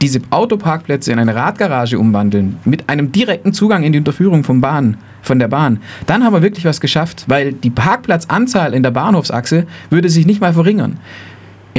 diese 0.02 0.22
Autoparkplätze 0.30 1.12
in 1.12 1.20
eine 1.20 1.36
Radgarage 1.36 2.00
umwandeln, 2.00 2.58
mit 2.66 2.90
einem 2.90 3.12
direkten 3.12 3.54
Zugang 3.54 3.84
in 3.84 3.92
die 3.92 4.00
Unterführung 4.00 4.44
von 4.44 4.62
Bahnen, 4.62 4.98
von 5.22 5.40
der 5.40 5.48
Bahn, 5.48 5.80
dann 6.06 6.24
haben 6.24 6.34
wir 6.34 6.42
wirklich 6.42 6.66
was 6.66 6.80
geschafft, 6.80 7.26
weil 7.28 7.54
die 7.54 7.70
Parkplatzanzahl 7.70 8.74
in 8.74 8.84
der 8.84 8.92
Bahnhofsachse 8.92 9.68
würde 9.90 10.10
sich 10.10 10.26
nicht 10.26 10.42
mal 10.42 10.54
verringern. 10.54 10.98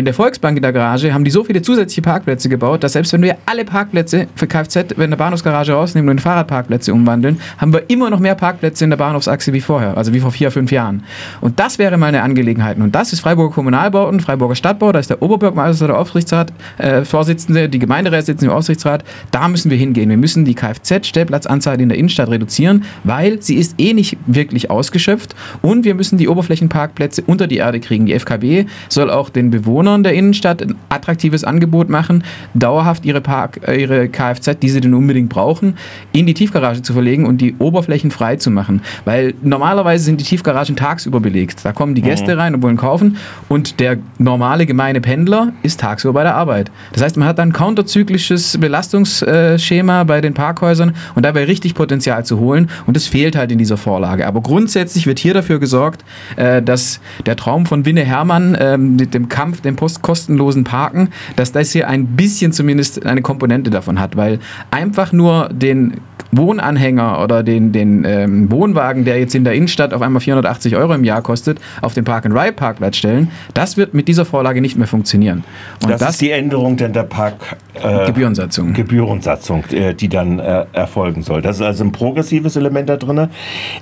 In 0.01 0.07
der 0.07 0.15
Volksbank 0.15 0.57
in 0.57 0.63
der 0.63 0.73
Garage 0.73 1.13
haben 1.13 1.25
die 1.25 1.31
so 1.31 1.45
viele 1.45 1.61
zusätzliche 1.61 2.01
Parkplätze 2.01 2.49
gebaut, 2.49 2.83
dass 2.83 2.95
selbst 2.95 3.13
wenn 3.13 3.21
wir 3.21 3.37
alle 3.45 3.67
Parkplätze 3.67 4.29
für 4.35 4.47
Kfz 4.47 4.77
in 4.97 5.11
der 5.11 5.19
Bahnhofsgarage 5.19 5.75
rausnehmen 5.75 6.09
und 6.09 6.17
in 6.17 6.19
Fahrradparkplätze 6.21 6.95
umwandeln, 6.95 7.39
haben 7.59 7.75
wir 7.75 7.83
immer 7.91 8.09
noch 8.09 8.19
mehr 8.19 8.35
Parkplätze 8.35 8.85
in 8.85 8.89
der 8.89 8.97
Bahnhofsachse 8.97 9.53
wie 9.53 9.61
vorher, 9.61 9.99
also 9.99 10.15
wie 10.15 10.21
vor 10.21 10.33
vier, 10.33 10.51
fünf 10.51 10.73
Jahren. 10.73 11.03
Und 11.43 11.61
das 11.61 11.79
wäre 11.79 11.99
mal 11.99 12.07
eine 12.07 12.23
Angelegenheit. 12.23 12.79
Und 12.79 12.95
das 12.95 13.13
ist 13.13 13.21
Freiburger 13.21 13.53
Kommunalbauten, 13.55 14.21
Freiburger 14.21 14.55
Stadtbau, 14.55 14.91
da 14.91 15.01
ist 15.01 15.11
der 15.11 15.21
Oberbürgermeister, 15.21 15.89
der 15.89 15.99
Aufsichtsrat, 15.99 16.51
äh, 16.79 17.05
Vorsitzende, 17.05 17.69
die 17.69 17.79
Gemeinderäte 17.79 18.25
sitzen 18.25 18.47
im 18.47 18.53
Aufsichtsrat. 18.53 19.05
Da 19.33 19.49
müssen 19.49 19.71
wir 19.71 19.77
hingehen. 19.77 20.09
Wir 20.09 20.17
müssen 20.17 20.47
die 20.47 20.55
Kfz-Stellplatzanzahl 20.55 21.79
in 21.79 21.91
der 21.91 21.99
Innenstadt 21.99 22.31
reduzieren, 22.31 22.85
weil 23.05 23.43
sie 23.43 23.57
ist 23.57 23.75
eh 23.77 23.93
nicht 23.93 24.17
wirklich 24.27 24.71
ausgeschöpft. 24.71 25.35
Und 25.61 25.85
wir 25.85 25.95
müssen 25.95 26.17
die 26.17 26.29
Oberflächenparkplätze 26.29 27.23
unter 27.27 27.47
die 27.47 27.59
Erde 27.59 27.81
kriegen. 27.81 28.07
Die 28.07 28.19
FKB 28.19 28.65
soll 28.89 29.11
auch 29.11 29.29
den 29.29 29.51
Bewohnern 29.51 29.90
Bewohnern 29.91 30.03
der 30.05 30.15
Innenstadt 30.15 30.63
ein 30.63 30.77
attraktives 30.89 31.43
Angebot 31.43 31.89
machen, 31.89 32.23
dauerhaft 32.55 33.05
ihre, 33.05 33.21
Park, 33.21 33.61
äh, 33.67 33.81
ihre 33.81 34.09
Kfz, 34.09 34.59
die 34.61 34.69
sie 34.69 34.81
denn 34.81 34.95
unbedingt 34.95 35.29
brauchen, 35.29 35.77
in 36.13 36.27
die 36.27 36.35
Tiefgarage 36.35 36.83
zu 36.83 36.93
verlegen 36.93 37.27
und 37.27 37.39
die 37.39 37.57
Oberflächen 37.59 38.13
frei 38.13 38.37
zu 38.37 38.51
machen. 38.51 38.83
Weil 39.05 39.35
normalerweise 39.43 40.05
sind 40.05 40.21
die 40.21 40.25
Tiefgaragen 40.25 40.77
tagsüber 40.77 41.19
belegt. 41.19 41.65
Da 41.65 41.73
kommen 41.73 41.97
die 41.97 42.03
Gäste 42.03 42.35
mhm. 42.35 42.41
rein 42.41 42.55
und 42.55 42.63
wollen 42.63 42.77
kaufen 42.77 43.17
und 43.49 43.81
der 43.81 43.99
normale 44.19 44.65
gemeine 44.65 45.01
Pendler 45.01 45.53
ist 45.63 45.81
tagsüber 45.81 46.15
bei 46.15 46.23
der 46.23 46.37
Arbeit. 46.37 46.71
Das 46.93 47.03
heißt, 47.03 47.17
man 47.17 47.27
hat 47.27 47.41
ein 47.41 47.53
counterzyklisches 47.53 48.59
Belastungsschema 48.61 50.05
bei 50.05 50.21
den 50.21 50.35
Parkhäusern 50.35 50.95
und 51.17 51.25
dabei 51.25 51.45
richtig 51.45 51.75
Potenzial 51.75 52.25
zu 52.25 52.39
holen 52.39 52.71
und 52.87 52.97
das 52.97 53.07
fehlt 53.07 53.35
halt 53.35 53.51
in 53.51 53.59
dieser 53.59 53.77
Vorlage. 53.77 54.27
Aber 54.27 54.41
grundsätzlich 54.41 55.07
wird 55.07 55.19
hier 55.19 55.35
dafür 55.35 55.59
gesorgt, 55.59 56.05
äh, 56.37 56.63
dass 56.63 57.01
der 57.27 57.35
Traum 57.35 57.67
von 57.67 57.85
Winne 57.85 58.05
Hermann 58.05 58.57
ähm, 58.61 58.97
mit 58.97 59.15
dem 59.15 59.29
Kampf, 59.29 59.63
dem 59.63 59.77
kostenlosen 60.03 60.65
Parken, 60.65 61.11
dass 61.37 61.53
das 61.53 61.73
hier 61.73 61.89
ein 61.89 62.07
bisschen 62.09 62.53
zumindest 62.53 63.07
eine 63.07 63.23
Komponente 63.23 63.71
davon 63.71 64.01
hat, 64.01 64.17
weil 64.17 64.39
einfach 64.71 65.13
nur 65.13 65.49
den 65.53 65.95
Wohnanhänger 66.33 67.23
oder 67.23 67.43
den, 67.43 67.73
den 67.73 68.05
ähm, 68.05 68.51
Wohnwagen, 68.51 69.05
der 69.05 69.19
jetzt 69.19 69.35
in 69.35 69.45
der 69.45 69.55
Innenstadt 69.55 69.93
auf 69.93 70.03
einmal 70.03 70.21
480 70.21 70.77
Euro 70.77 70.95
im 70.95 71.05
Jahr 71.05 71.23
kostet, 71.23 71.59
auf 71.83 71.95
den 71.95 72.05
Park-and-Ride-Parkplatz 72.05 72.97
stellen, 72.97 73.31
das 73.55 73.77
wird 73.77 73.95
mit 73.95 74.09
dieser 74.09 74.25
Vorlage 74.25 74.61
nicht 74.61 74.77
mehr 74.77 74.87
funktionieren. 74.87 75.45
Und 75.83 75.91
das, 75.91 76.01
das 76.01 76.11
ist 76.11 76.21
die 76.21 76.31
Änderung 76.31 76.77
denn 76.77 76.93
der 76.93 77.05
Park... 77.05 77.57
Äh, 77.75 78.07
Gebührensatzung. 78.07 78.73
Gebührensatzung, 78.73 79.65
äh, 79.71 79.95
die 79.95 80.09
dann 80.09 80.39
äh, 80.39 80.67
erfolgen 80.73 81.23
soll. 81.23 81.43
Das 81.43 81.57
ist 81.57 81.63
also 81.63 81.85
ein 81.85 81.93
progressives 81.93 82.57
Element 82.57 82.89
da 82.89 82.97
drin. 82.97 83.29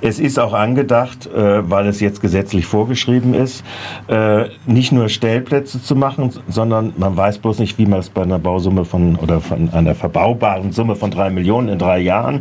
Es 0.01 0.19
ist 0.19 0.39
auch 0.39 0.53
angedacht, 0.53 1.27
äh, 1.27 1.69
weil 1.69 1.87
es 1.87 2.01
jetzt 2.01 2.21
gesetzlich 2.21 2.67
vorgeschrieben 2.67 3.35
ist, 3.35 3.65
äh, 4.09 4.45
nicht 4.67 4.93
nur 4.93 5.09
Stellplätze 5.09 5.83
zu 5.83 5.97
machen, 5.97 6.31
sondern 6.49 6.93
man 6.97 7.17
weiß 7.17 7.39
bloß 7.39 7.59
nicht, 7.59 7.79
wie 7.79 7.87
man 7.87 8.01
es 8.01 8.09
bei 8.11 8.23
einer 8.23 8.39
Bausumme 8.39 8.85
von 8.85 9.17
oder 9.17 9.41
von 9.41 9.71
einer 9.73 9.95
verbaubaren 9.95 10.73
Summe 10.73 10.97
von 10.97 11.11
drei 11.11 11.31
Millionen 11.31 11.69
in 11.69 11.79
drei 11.79 11.99
Jahren 11.99 12.38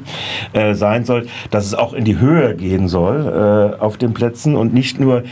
äh, 0.54 0.74
sein 0.74 1.06
soll, 1.06 1.27
dass 1.51 1.66
es 1.66 1.74
auch 1.74 1.94
in 1.94 2.04
die 2.04 2.20
Höhe 2.20 2.56
gehen 2.56 2.88
soll 2.88 3.74
äh, 3.77 3.82
auf 3.82 3.98
den 3.98 4.13
Plätzen 4.13 4.56
und 4.56 4.74
nicht 4.74 5.00
nur 5.00 5.24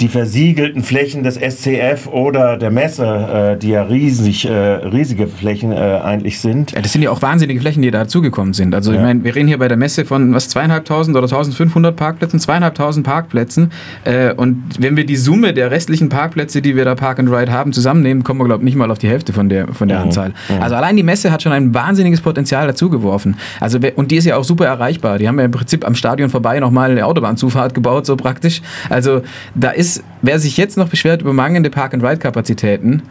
die 0.00 0.08
versiegelten 0.08 0.82
Flächen 0.82 1.22
des 1.22 1.36
SCF 1.36 2.08
oder 2.08 2.56
der 2.56 2.70
Messe, 2.70 3.04
äh, 3.04 3.58
die 3.58 3.70
ja 3.70 3.82
riesig, 3.82 4.46
äh, 4.46 4.52
riesige 4.52 5.26
Flächen 5.26 5.72
äh, 5.72 6.00
eigentlich 6.02 6.40
sind. 6.40 6.72
Ja, 6.72 6.82
das 6.82 6.92
sind 6.92 7.02
ja 7.02 7.10
auch 7.10 7.22
wahnsinnige 7.22 7.60
Flächen, 7.60 7.82
die 7.82 7.90
dazugekommen 7.90 8.54
sind. 8.54 8.74
Also 8.74 8.92
ja. 8.92 8.98
ich 8.98 9.02
meine, 9.02 9.24
wir 9.24 9.34
reden 9.34 9.48
hier 9.48 9.58
bei 9.58 9.68
der 9.68 9.76
Messe 9.76 10.04
von 10.04 10.34
was 10.34 10.48
zweieinhalbtausend 10.48 11.16
oder 11.16 11.26
1500 11.26 11.94
Parkplätzen, 11.94 12.40
zweieinhalbtausend 12.40 13.06
Parkplätzen. 13.06 13.70
Äh, 14.04 14.34
und 14.34 14.64
wenn 14.78 14.96
wir 14.96 15.06
die 15.06 15.16
Summe 15.16 15.54
der 15.54 15.70
restlichen 15.70 16.08
Parkplätze, 16.08 16.60
die 16.60 16.76
wir 16.76 16.84
da 16.84 16.94
Park 16.94 17.18
and 17.18 17.30
Ride 17.30 17.52
haben, 17.52 17.72
zusammennehmen, 17.72 18.24
kommen 18.24 18.40
wir 18.40 18.46
glaube 18.46 18.62
ich 18.62 18.64
nicht 18.64 18.76
mal 18.76 18.90
auf 18.90 18.98
die 18.98 19.08
Hälfte 19.08 19.32
von 19.32 19.48
der 19.48 19.68
von 19.68 19.88
der 19.88 19.98
mhm. 19.98 20.04
Anzahl. 20.04 20.28
Mhm. 20.48 20.62
Also 20.62 20.74
allein 20.74 20.96
die 20.96 21.02
Messe 21.02 21.30
hat 21.30 21.42
schon 21.42 21.52
ein 21.52 21.74
wahnsinniges 21.74 22.20
Potenzial 22.20 22.66
dazugeworfen. 22.66 23.36
Also 23.60 23.78
und 23.96 24.03
die 24.10 24.16
ist 24.16 24.24
ja 24.24 24.36
auch 24.36 24.44
super 24.44 24.66
erreichbar. 24.66 25.18
Die 25.18 25.28
haben 25.28 25.38
ja 25.38 25.44
im 25.44 25.50
Prinzip 25.50 25.86
am 25.86 25.94
Stadion 25.94 26.30
vorbei 26.30 26.60
nochmal 26.60 26.90
eine 26.90 27.06
Autobahnzufahrt 27.06 27.74
gebaut, 27.74 28.06
so 28.06 28.16
praktisch. 28.16 28.62
Also 28.88 29.22
da 29.54 29.70
ist, 29.70 30.02
wer 30.22 30.38
sich 30.38 30.56
jetzt 30.56 30.76
noch 30.76 30.88
beschwert 30.88 31.22
über 31.22 31.32
mangelnde 31.32 31.70
Park-and-Ride-Kapazitäten, 31.70 33.02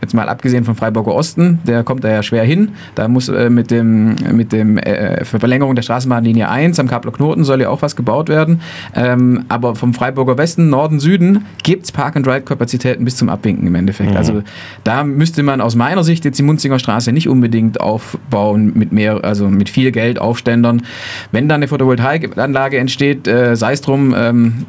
Jetzt 0.00 0.14
mal 0.14 0.28
abgesehen 0.28 0.64
von 0.64 0.76
Freiburger 0.76 1.14
Osten, 1.14 1.58
der 1.66 1.82
kommt 1.84 2.04
da 2.04 2.08
ja 2.08 2.22
schwer 2.22 2.44
hin. 2.44 2.70
Da 2.94 3.08
muss 3.08 3.28
äh, 3.28 3.50
mit 3.50 3.70
dem, 3.70 4.16
mit 4.32 4.52
dem 4.52 4.78
äh, 4.78 5.24
Verlängerung 5.24 5.74
der 5.74 5.82
Straßenbahnlinie 5.82 6.48
1 6.48 6.78
am 6.78 6.88
Kapler 6.88 7.12
Knoten 7.12 7.44
soll 7.44 7.60
ja 7.60 7.68
auch 7.68 7.82
was 7.82 7.96
gebaut 7.96 8.28
werden. 8.28 8.60
Ähm, 8.94 9.44
aber 9.48 9.74
vom 9.74 9.92
Freiburger 9.92 10.38
Westen, 10.38 10.70
Norden, 10.70 11.00
Süden 11.00 11.44
gibt 11.62 11.84
es 11.84 11.92
Park-and-Ride-Kapazitäten 11.92 13.04
bis 13.04 13.16
zum 13.16 13.28
Abwinken 13.28 13.66
im 13.66 13.74
Endeffekt. 13.74 14.12
Mhm. 14.12 14.16
Also 14.16 14.42
da 14.84 15.04
müsste 15.04 15.42
man 15.42 15.60
aus 15.60 15.76
meiner 15.76 16.02
Sicht 16.02 16.24
jetzt 16.24 16.38
die 16.38 16.42
Munzinger 16.42 16.78
Straße 16.78 17.12
nicht 17.12 17.28
unbedingt 17.28 17.80
aufbauen 17.80 18.72
mit 18.74 18.92
mehr, 18.92 19.22
also 19.22 19.48
mit 19.48 19.68
viel 19.68 19.92
Geld, 19.92 20.18
Aufständern. 20.18 20.82
Wenn 21.30 21.48
da 21.48 21.56
eine 21.56 21.68
Photovoltaikanlage 21.68 22.78
entsteht, 22.78 23.28
äh, 23.28 23.54
sei 23.56 23.72
es 23.72 23.82
drum, 23.82 24.14
ähm, 24.16 24.66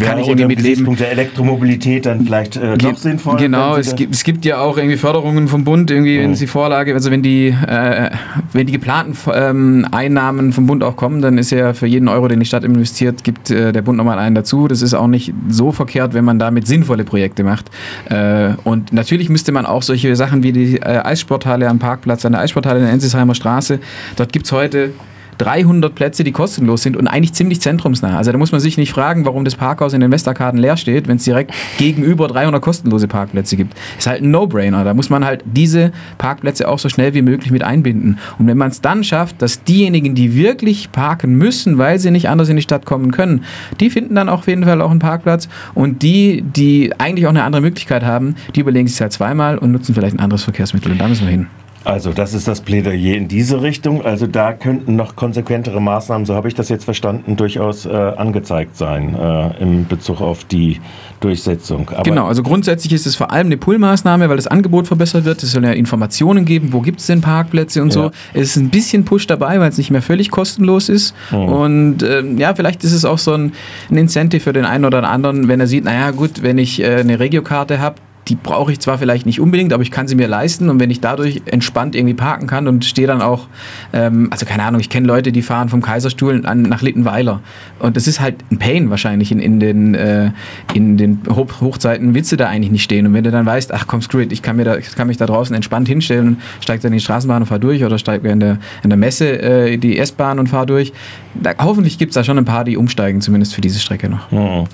kann 0.00 0.18
ich 0.18 0.28
irgendwie 0.28 0.46
mitleben. 0.46 0.84
Punkt 0.84 1.00
der 1.00 1.10
Elektromobilität 1.10 2.06
dann 2.06 2.24
vielleicht 2.24 2.56
äh, 2.56 2.76
doch 2.76 2.96
sinnvoll. 2.96 3.36
Genau, 3.36 3.76
es 3.76 3.94
gibt, 3.94 4.14
es 4.14 4.24
gibt 4.24 4.44
ja 4.44 4.60
auch 4.60 4.76
irgendwie 4.76 4.96
Förderungen 4.96 5.48
vom 5.48 5.64
Bund, 5.64 5.90
irgendwie, 5.90 6.20
wenn 6.20 6.32
oh. 6.32 6.34
die 6.34 6.46
Vorlage, 6.46 6.94
also 6.94 7.10
wenn 7.10 7.22
die, 7.22 7.48
äh, 7.48 8.10
wenn 8.52 8.66
die 8.66 8.72
geplanten 8.72 9.16
ähm, 9.34 9.86
Einnahmen 9.90 10.52
vom 10.52 10.66
Bund 10.66 10.82
auch 10.82 10.96
kommen, 10.96 11.20
dann 11.22 11.38
ist 11.38 11.50
ja 11.50 11.74
für 11.74 11.86
jeden 11.86 12.08
Euro, 12.08 12.28
den 12.28 12.40
die 12.40 12.46
Stadt 12.46 12.64
investiert, 12.64 13.24
gibt 13.24 13.50
äh, 13.50 13.72
der 13.72 13.82
Bund 13.82 13.98
nochmal 13.98 14.18
einen 14.18 14.34
dazu. 14.34 14.68
Das 14.68 14.82
ist 14.82 14.94
auch 14.94 15.06
nicht 15.06 15.32
so 15.48 15.72
verkehrt, 15.72 16.14
wenn 16.14 16.24
man 16.24 16.38
damit 16.38 16.66
sinnvolle 16.66 17.04
Projekte 17.04 17.44
macht. 17.44 17.70
Äh, 18.08 18.50
und 18.64 18.92
natürlich 18.92 19.28
müsste 19.28 19.52
man 19.52 19.66
auch 19.66 19.82
solche 19.82 20.14
Sachen 20.16 20.42
wie 20.42 20.52
die 20.52 20.76
äh, 20.76 20.98
Eissporthalle 21.02 21.68
am 21.68 21.78
Parkplatz, 21.78 22.24
an 22.24 22.32
der 22.32 22.40
Eissporthalle 22.40 22.78
in 22.78 22.84
der 22.84 22.94
Ensisheimer 22.94 23.34
Straße, 23.34 23.80
dort 24.16 24.32
gibt 24.32 24.46
es 24.46 24.52
heute 24.52 24.92
300 25.38 25.94
Plätze, 25.94 26.24
die 26.24 26.32
kostenlos 26.32 26.82
sind 26.82 26.96
und 26.96 27.06
eigentlich 27.06 27.32
ziemlich 27.32 27.60
zentrumsnah. 27.60 28.16
Also 28.16 28.32
da 28.32 28.38
muss 28.38 28.52
man 28.52 28.60
sich 28.60 28.76
nicht 28.78 28.92
fragen, 28.92 29.24
warum 29.24 29.44
das 29.44 29.54
Parkhaus 29.54 29.92
in 29.92 30.00
den 30.00 30.10
Westerkarten 30.10 30.58
leer 30.58 30.76
steht, 30.76 31.08
wenn 31.08 31.16
es 31.16 31.24
direkt 31.24 31.52
gegenüber 31.78 32.28
300 32.28 32.62
kostenlose 32.62 33.08
Parkplätze 33.08 33.56
gibt. 33.56 33.74
Ist 33.98 34.06
halt 34.06 34.22
ein 34.22 34.30
No-Brainer. 34.30 34.84
Da 34.84 34.94
muss 34.94 35.10
man 35.10 35.24
halt 35.24 35.42
diese 35.44 35.92
Parkplätze 36.18 36.68
auch 36.68 36.78
so 36.78 36.88
schnell 36.88 37.14
wie 37.14 37.22
möglich 37.22 37.50
mit 37.50 37.62
einbinden. 37.62 38.18
Und 38.38 38.46
wenn 38.46 38.58
man 38.58 38.70
es 38.70 38.80
dann 38.80 39.04
schafft, 39.04 39.42
dass 39.42 39.64
diejenigen, 39.64 40.14
die 40.14 40.34
wirklich 40.34 40.92
parken 40.92 41.36
müssen, 41.36 41.78
weil 41.78 41.98
sie 41.98 42.10
nicht 42.10 42.28
anders 42.28 42.48
in 42.48 42.56
die 42.56 42.62
Stadt 42.62 42.86
kommen 42.86 43.10
können, 43.10 43.44
die 43.80 43.90
finden 43.90 44.14
dann 44.14 44.28
auf 44.28 44.46
jeden 44.46 44.64
Fall 44.64 44.80
auch 44.80 44.90
einen 44.90 45.00
Parkplatz. 45.00 45.48
Und 45.74 46.02
die, 46.02 46.42
die 46.42 46.92
eigentlich 46.98 47.26
auch 47.26 47.30
eine 47.30 47.44
andere 47.44 47.62
Möglichkeit 47.62 48.04
haben, 48.04 48.36
die 48.54 48.60
überlegen 48.60 48.88
sich 48.88 49.00
halt 49.00 49.12
zweimal 49.12 49.58
und 49.58 49.72
nutzen 49.72 49.94
vielleicht 49.94 50.16
ein 50.16 50.20
anderes 50.20 50.44
Verkehrsmittel. 50.44 50.92
Und 50.92 50.98
da 50.98 51.08
müssen 51.08 51.26
wir 51.26 51.30
hin. 51.30 51.46
Also 51.84 52.12
das 52.12 52.34
ist 52.34 52.46
das 52.48 52.60
Plädoyer 52.60 53.16
in 53.16 53.28
diese 53.28 53.62
Richtung. 53.62 54.04
Also 54.04 54.26
da 54.26 54.52
könnten 54.52 54.96
noch 54.96 55.16
konsequentere 55.16 55.80
Maßnahmen, 55.80 56.26
so 56.26 56.34
habe 56.34 56.48
ich 56.48 56.54
das 56.54 56.68
jetzt 56.68 56.84
verstanden, 56.84 57.36
durchaus 57.36 57.86
äh, 57.86 57.90
angezeigt 57.90 58.76
sein 58.76 59.14
äh, 59.14 59.62
im 59.62 59.86
Bezug 59.86 60.20
auf 60.20 60.44
die 60.44 60.80
Durchsetzung. 61.20 61.88
Aber 61.90 62.02
genau, 62.02 62.26
also 62.26 62.42
grundsätzlich 62.42 62.92
ist 62.92 63.06
es 63.06 63.16
vor 63.16 63.30
allem 63.30 63.46
eine 63.46 63.56
Pull-Maßnahme, 63.56 64.28
weil 64.28 64.36
das 64.36 64.46
Angebot 64.46 64.86
verbessert 64.86 65.24
wird. 65.24 65.42
Es 65.42 65.52
soll 65.52 65.64
ja 65.64 65.72
Informationen 65.72 66.44
geben, 66.44 66.72
wo 66.72 66.80
gibt 66.80 67.00
es 67.00 67.06
denn 67.06 67.20
Parkplätze 67.20 67.82
und 67.82 67.94
ja. 67.94 68.02
so. 68.04 68.10
Es 68.34 68.50
ist 68.50 68.56
ein 68.56 68.70
bisschen 68.70 69.04
Push 69.04 69.26
dabei, 69.26 69.58
weil 69.60 69.68
es 69.68 69.78
nicht 69.78 69.90
mehr 69.90 70.02
völlig 70.02 70.30
kostenlos 70.30 70.88
ist. 70.88 71.14
Mhm. 71.30 71.38
Und 71.38 72.02
äh, 72.02 72.22
ja, 72.36 72.54
vielleicht 72.54 72.84
ist 72.84 72.92
es 72.92 73.04
auch 73.04 73.18
so 73.18 73.32
ein, 73.34 73.52
ein 73.90 73.96
Incentive 73.96 74.40
für 74.40 74.52
den 74.52 74.64
einen 74.64 74.84
oder 74.84 75.02
anderen, 75.08 75.48
wenn 75.48 75.60
er 75.60 75.66
sieht, 75.66 75.84
naja 75.84 76.10
gut, 76.10 76.42
wenn 76.42 76.58
ich 76.58 76.80
äh, 76.82 76.96
eine 76.96 77.18
Regiokarte 77.18 77.80
habe, 77.80 77.96
die 78.28 78.36
brauche 78.36 78.70
ich 78.70 78.78
zwar 78.78 78.98
vielleicht 78.98 79.26
nicht 79.26 79.40
unbedingt, 79.40 79.72
aber 79.72 79.82
ich 79.82 79.90
kann 79.90 80.06
sie 80.06 80.14
mir 80.14 80.28
leisten 80.28 80.68
und 80.70 80.78
wenn 80.78 80.90
ich 80.90 81.00
dadurch 81.00 81.42
entspannt 81.46 81.96
irgendwie 81.96 82.14
parken 82.14 82.46
kann 82.46 82.68
und 82.68 82.84
stehe 82.84 83.06
dann 83.06 83.20
auch, 83.20 83.48
ähm, 83.92 84.28
also 84.30 84.46
keine 84.46 84.62
Ahnung, 84.62 84.80
ich 84.80 84.88
kenne 84.88 85.06
Leute, 85.06 85.32
die 85.32 85.42
fahren 85.42 85.68
vom 85.68 85.82
Kaiserstuhl 85.82 86.46
an, 86.46 86.62
nach 86.62 86.82
Littenweiler 86.82 87.40
und 87.80 87.96
das 87.96 88.06
ist 88.06 88.20
halt 88.20 88.36
ein 88.50 88.58
Pain 88.58 88.90
wahrscheinlich 88.90 89.32
in, 89.32 89.40
in 89.40 89.58
den, 89.58 89.94
äh, 89.94 90.30
in 90.74 90.96
den 90.96 91.20
Hoch 91.30 91.60
Hochzeiten 91.60 92.14
willst 92.14 92.30
du 92.30 92.36
da 92.36 92.48
eigentlich 92.48 92.70
nicht 92.70 92.84
stehen 92.84 93.06
und 93.06 93.14
wenn 93.14 93.24
du 93.24 93.30
dann 93.30 93.44
weißt, 93.44 93.72
ach 93.72 93.86
komm, 93.86 94.02
screw 94.02 94.20
it, 94.20 94.32
ich 94.32 94.42
kann, 94.42 94.56
mir 94.56 94.64
da, 94.64 94.76
kann 94.78 95.08
mich 95.08 95.16
da 95.16 95.26
draußen 95.26 95.54
entspannt 95.54 95.88
hinstellen 95.88 96.28
und 96.28 96.38
steige 96.60 96.82
dann 96.82 96.92
in 96.92 96.98
die 96.98 97.04
Straßenbahn 97.04 97.42
und 97.42 97.48
fahre 97.48 97.60
durch 97.60 97.84
oder 97.84 97.98
steige 97.98 98.28
in 98.28 98.40
der, 98.40 98.58
in 98.84 98.90
der 98.90 98.96
Messe 98.96 99.40
äh, 99.42 99.76
die 99.78 99.98
S-Bahn 99.98 100.38
und 100.38 100.48
fahre 100.48 100.66
durch, 100.66 100.92
da, 101.34 101.54
hoffentlich 101.58 101.98
gibt 101.98 102.10
es 102.10 102.14
da 102.14 102.24
schon 102.24 102.38
ein 102.38 102.44
paar, 102.44 102.64
die 102.64 102.76
umsteigen, 102.76 103.20
zumindest 103.20 103.54
für 103.54 103.60
diese 103.60 103.80
Strecke 103.80 104.08
noch. 104.08 104.30
Mhm. 104.30 104.66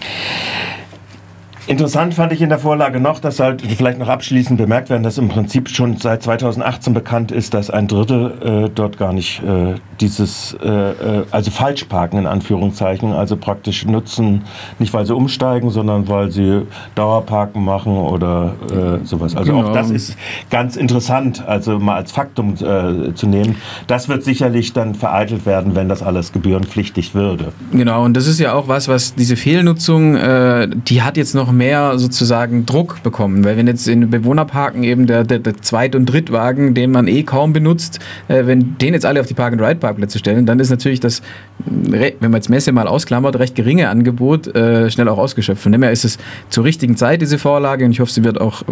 Interessant 1.68 2.14
fand 2.14 2.32
ich 2.32 2.40
in 2.40 2.48
der 2.48 2.58
Vorlage 2.58 2.98
noch, 2.98 3.20
dass 3.20 3.40
halt 3.40 3.60
vielleicht 3.60 3.98
noch 3.98 4.08
abschließend 4.08 4.58
bemerkt 4.58 4.88
werden, 4.88 5.02
dass 5.02 5.18
im 5.18 5.28
Prinzip 5.28 5.68
schon 5.68 5.98
seit 5.98 6.22
2018 6.22 6.94
bekannt 6.94 7.30
ist, 7.30 7.52
dass 7.52 7.68
ein 7.68 7.88
Drittel 7.88 8.64
äh, 8.66 8.70
dort 8.74 8.96
gar 8.96 9.12
nicht 9.12 9.42
äh, 9.42 9.74
dieses, 10.00 10.56
äh, 10.62 10.66
äh 10.66 11.24
also 11.30 11.50
falsch 11.50 11.84
parken 11.84 12.16
in 12.20 12.26
Anführungszeichen, 12.26 13.12
also 13.12 13.36
praktisch 13.36 13.84
nutzen, 13.84 14.44
nicht 14.78 14.94
weil 14.94 15.04
sie 15.04 15.14
umsteigen, 15.14 15.68
sondern 15.68 16.08
weil 16.08 16.30
sie 16.30 16.62
Dauerparken 16.94 17.62
machen 17.62 17.98
oder 17.98 18.54
äh, 18.70 19.04
sowas. 19.04 19.36
Also 19.36 19.52
genau. 19.52 19.68
auch 19.68 19.72
das 19.74 19.90
ist 19.90 20.16
ganz 20.48 20.74
interessant, 20.74 21.46
also 21.46 21.78
mal 21.78 21.96
als 21.96 22.12
Faktum 22.12 22.54
äh, 22.54 23.12
zu 23.14 23.26
nehmen. 23.26 23.56
Das 23.86 24.08
wird 24.08 24.24
sicherlich 24.24 24.72
dann 24.72 24.94
vereitelt 24.94 25.44
werden, 25.44 25.74
wenn 25.74 25.90
das 25.90 26.02
alles 26.02 26.32
gebührenpflichtig 26.32 27.14
würde. 27.14 27.52
Genau, 27.72 28.06
und 28.06 28.16
das 28.16 28.26
ist 28.26 28.40
ja 28.40 28.54
auch 28.54 28.68
was, 28.68 28.88
was 28.88 29.14
diese 29.14 29.36
Fehlnutzung, 29.36 30.16
die 30.16 31.02
hat 31.02 31.16
jetzt 31.16 31.34
noch 31.34 31.52
mehr 31.58 31.98
sozusagen 31.98 32.64
Druck 32.64 33.02
bekommen. 33.02 33.44
Weil 33.44 33.56
wenn 33.56 33.66
jetzt 33.66 33.86
in 33.86 34.08
Bewohnerparken 34.08 34.84
eben 34.84 35.06
der, 35.06 35.24
der, 35.24 35.40
der 35.40 35.60
Zweit- 35.60 35.94
und 35.94 36.06
Drittwagen, 36.06 36.72
den 36.72 36.90
man 36.90 37.06
eh 37.08 37.24
kaum 37.24 37.52
benutzt, 37.52 37.98
äh, 38.28 38.46
wenn 38.46 38.78
den 38.78 38.94
jetzt 38.94 39.04
alle 39.04 39.20
auf 39.20 39.26
die 39.26 39.34
Park-and-Ride-Parkplätze 39.34 40.18
stellen, 40.18 40.46
dann 40.46 40.60
ist 40.60 40.70
natürlich 40.70 41.00
das, 41.00 41.20
wenn 41.66 42.14
man 42.20 42.34
jetzt 42.34 42.48
Messe 42.48 42.72
mal 42.72 42.88
ausklammert, 42.88 43.38
recht 43.38 43.54
geringe 43.54 43.90
Angebot 43.90 44.46
äh, 44.54 44.90
schnell 44.90 45.08
auch 45.08 45.18
ausgeschöpft. 45.18 45.62
Von 45.62 45.72
dem 45.72 45.82
her 45.82 45.92
ist 45.92 46.04
es 46.04 46.16
zur 46.48 46.64
richtigen 46.64 46.96
Zeit, 46.96 47.20
diese 47.20 47.38
Vorlage, 47.38 47.84
und 47.84 47.90
ich 47.90 48.00
hoffe, 48.00 48.12
sie 48.12 48.24
wird 48.24 48.40
auch 48.40 48.62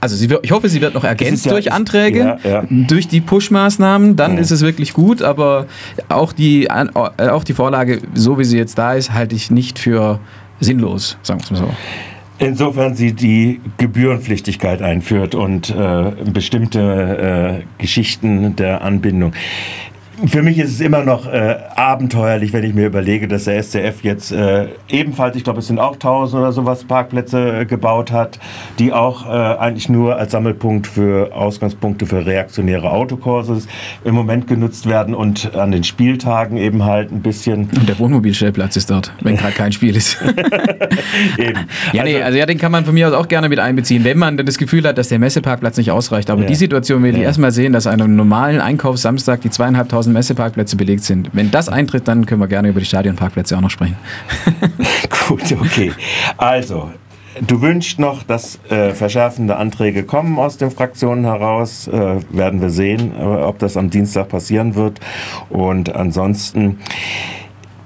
also 0.00 0.16
sie 0.16 0.30
wird, 0.30 0.44
ich 0.44 0.50
hoffe, 0.50 0.68
sie 0.68 0.80
wird 0.80 0.94
noch 0.94 1.04
ergänzt 1.04 1.44
ja, 1.44 1.52
durch 1.52 1.72
Anträge, 1.72 2.38
ja, 2.42 2.50
ja. 2.50 2.64
durch 2.70 3.06
die 3.06 3.20
Push-Maßnahmen, 3.20 4.16
dann 4.16 4.38
ist 4.38 4.50
es 4.50 4.62
wirklich 4.62 4.94
gut, 4.94 5.20
aber 5.20 5.66
auch 6.08 6.32
die, 6.32 6.68
äh, 6.68 7.28
auch 7.28 7.44
die 7.44 7.52
Vorlage, 7.52 8.00
so 8.14 8.38
wie 8.38 8.44
sie 8.44 8.56
jetzt 8.56 8.78
da 8.78 8.94
ist, 8.94 9.12
halte 9.12 9.34
ich 9.34 9.50
nicht 9.50 9.78
für 9.78 10.18
sinnlos, 10.60 11.18
sagen 11.22 11.40
wir 11.40 11.44
es 11.44 11.50
mal 11.50 11.68
so. 11.68 11.74
Insofern 12.38 12.94
sie 12.94 13.12
die 13.12 13.60
Gebührenpflichtigkeit 13.76 14.80
einführt 14.80 15.34
und 15.34 15.68
äh, 15.68 16.12
bestimmte 16.32 17.64
äh, 17.78 17.82
Geschichten 17.82 18.56
der 18.56 18.82
Anbindung 18.82 19.34
für 20.26 20.42
mich 20.42 20.58
ist 20.58 20.70
es 20.70 20.80
immer 20.80 21.04
noch 21.04 21.26
äh, 21.26 21.56
abenteuerlich, 21.74 22.52
wenn 22.52 22.64
ich 22.64 22.74
mir 22.74 22.86
überlege, 22.86 23.28
dass 23.28 23.44
der 23.44 23.62
SCF 23.62 24.02
jetzt 24.02 24.32
äh, 24.32 24.68
ebenfalls, 24.88 25.36
ich 25.36 25.44
glaube, 25.44 25.60
es 25.60 25.66
sind 25.66 25.78
auch 25.78 25.94
1000 25.94 26.40
oder 26.40 26.52
sowas 26.52 26.84
Parkplätze 26.84 27.60
äh, 27.60 27.64
gebaut 27.64 28.12
hat, 28.12 28.38
die 28.78 28.92
auch 28.92 29.26
äh, 29.26 29.30
eigentlich 29.30 29.88
nur 29.88 30.16
als 30.16 30.32
Sammelpunkt 30.32 30.86
für 30.86 31.34
Ausgangspunkte 31.34 32.06
für 32.06 32.24
reaktionäre 32.26 32.90
Autokurses 32.90 33.66
im 34.04 34.14
Moment 34.14 34.46
genutzt 34.46 34.88
werden 34.88 35.14
und 35.14 35.54
an 35.54 35.70
den 35.70 35.84
Spieltagen 35.84 36.56
eben 36.56 36.84
halt 36.84 37.12
ein 37.12 37.22
bisschen. 37.22 37.70
Und 37.78 37.88
der 37.88 37.98
Wohnmobilstellplatz 37.98 38.76
ist 38.76 38.90
dort, 38.90 39.12
wenn 39.22 39.36
gerade 39.36 39.54
kein 39.54 39.72
Spiel 39.72 39.96
ist. 39.96 40.18
eben. 41.38 41.60
Ja, 41.92 42.04
nee, 42.04 42.16
also, 42.16 42.26
also 42.26 42.38
ja, 42.38 42.46
den 42.46 42.58
kann 42.58 42.72
man 42.72 42.84
von 42.84 42.94
mir 42.94 43.08
aus 43.08 43.14
auch 43.14 43.28
gerne 43.28 43.48
mit 43.48 43.58
einbeziehen, 43.58 44.04
wenn 44.04 44.18
man 44.18 44.36
das 44.36 44.58
Gefühl 44.58 44.86
hat, 44.86 44.98
dass 44.98 45.08
der 45.08 45.18
Messeparkplatz 45.18 45.76
nicht 45.76 45.90
ausreicht. 45.90 46.30
Aber 46.30 46.42
ja. 46.42 46.48
die 46.48 46.54
Situation 46.54 47.02
will 47.02 47.14
ich 47.14 47.20
ja. 47.20 47.24
erstmal 47.24 47.52
sehen, 47.52 47.72
dass 47.72 47.86
an 47.86 48.00
einem 48.00 48.16
normalen 48.16 48.60
Einkaufssamstag 48.60 49.40
die 49.40 49.50
zweieinhalbtausend 49.50 50.09
1000 50.10 50.14
Messeparkplätze 50.14 50.76
belegt 50.76 51.04
sind. 51.04 51.30
Wenn 51.32 51.50
das 51.50 51.68
eintritt, 51.68 52.08
dann 52.08 52.26
können 52.26 52.40
wir 52.40 52.48
gerne 52.48 52.68
über 52.68 52.80
die 52.80 52.86
Stadionparkplätze 52.86 53.56
auch 53.56 53.60
noch 53.60 53.70
sprechen. 53.70 53.96
Gut, 55.28 55.52
okay. 55.52 55.92
Also, 56.36 56.90
Du 57.46 57.62
wünschst 57.62 58.00
noch, 58.00 58.24
dass 58.24 58.58
äh, 58.70 58.90
verschärfende 58.90 59.56
Anträge 59.56 60.02
kommen 60.02 60.36
aus 60.36 60.56
den 60.56 60.72
Fraktionen 60.72 61.24
heraus. 61.24 61.86
Äh, 61.86 62.16
werden 62.30 62.60
wir 62.60 62.70
sehen, 62.70 63.12
äh, 63.16 63.22
ob 63.22 63.60
das 63.60 63.76
am 63.76 63.88
Dienstag 63.88 64.28
passieren 64.28 64.74
wird. 64.74 64.98
Und 65.48 65.94
ansonsten 65.94 66.80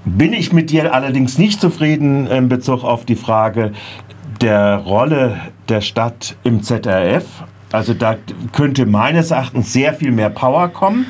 bin 0.06 0.32
ich 0.32 0.54
mit 0.54 0.70
dir 0.70 0.94
allerdings 0.94 1.36
nicht 1.36 1.60
zufrieden 1.60 2.26
in 2.26 2.48
Bezug 2.48 2.84
auf 2.84 3.04
die 3.04 3.16
Frage 3.16 3.72
der 4.40 4.78
Rolle 4.78 5.38
der 5.68 5.82
Stadt 5.82 6.36
im 6.42 6.62
ZRF. 6.62 7.26
Also 7.74 7.92
da 7.92 8.16
könnte 8.52 8.86
meines 8.86 9.32
Erachtens 9.32 9.72
sehr 9.72 9.94
viel 9.94 10.12
mehr 10.12 10.30
Power 10.30 10.68
kommen. 10.68 11.06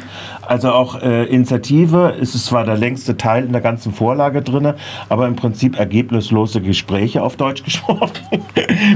Also 0.47 0.71
auch 0.73 1.01
äh, 1.01 1.25
Initiative 1.25 2.17
ist 2.21 2.35
es 2.35 2.47
zwar 2.47 2.65
der 2.65 2.77
längste 2.77 3.17
Teil 3.17 3.45
in 3.45 3.53
der 3.53 3.61
ganzen 3.61 3.93
Vorlage 3.93 4.43
drin, 4.43 4.75
aber 5.09 5.27
im 5.27 5.37
Prinzip 5.37 5.79
ergebnislose 5.79 6.61
Gespräche 6.61 7.23
auf 7.23 7.37
Deutsch 7.37 7.63
gesprochen. 7.65 8.13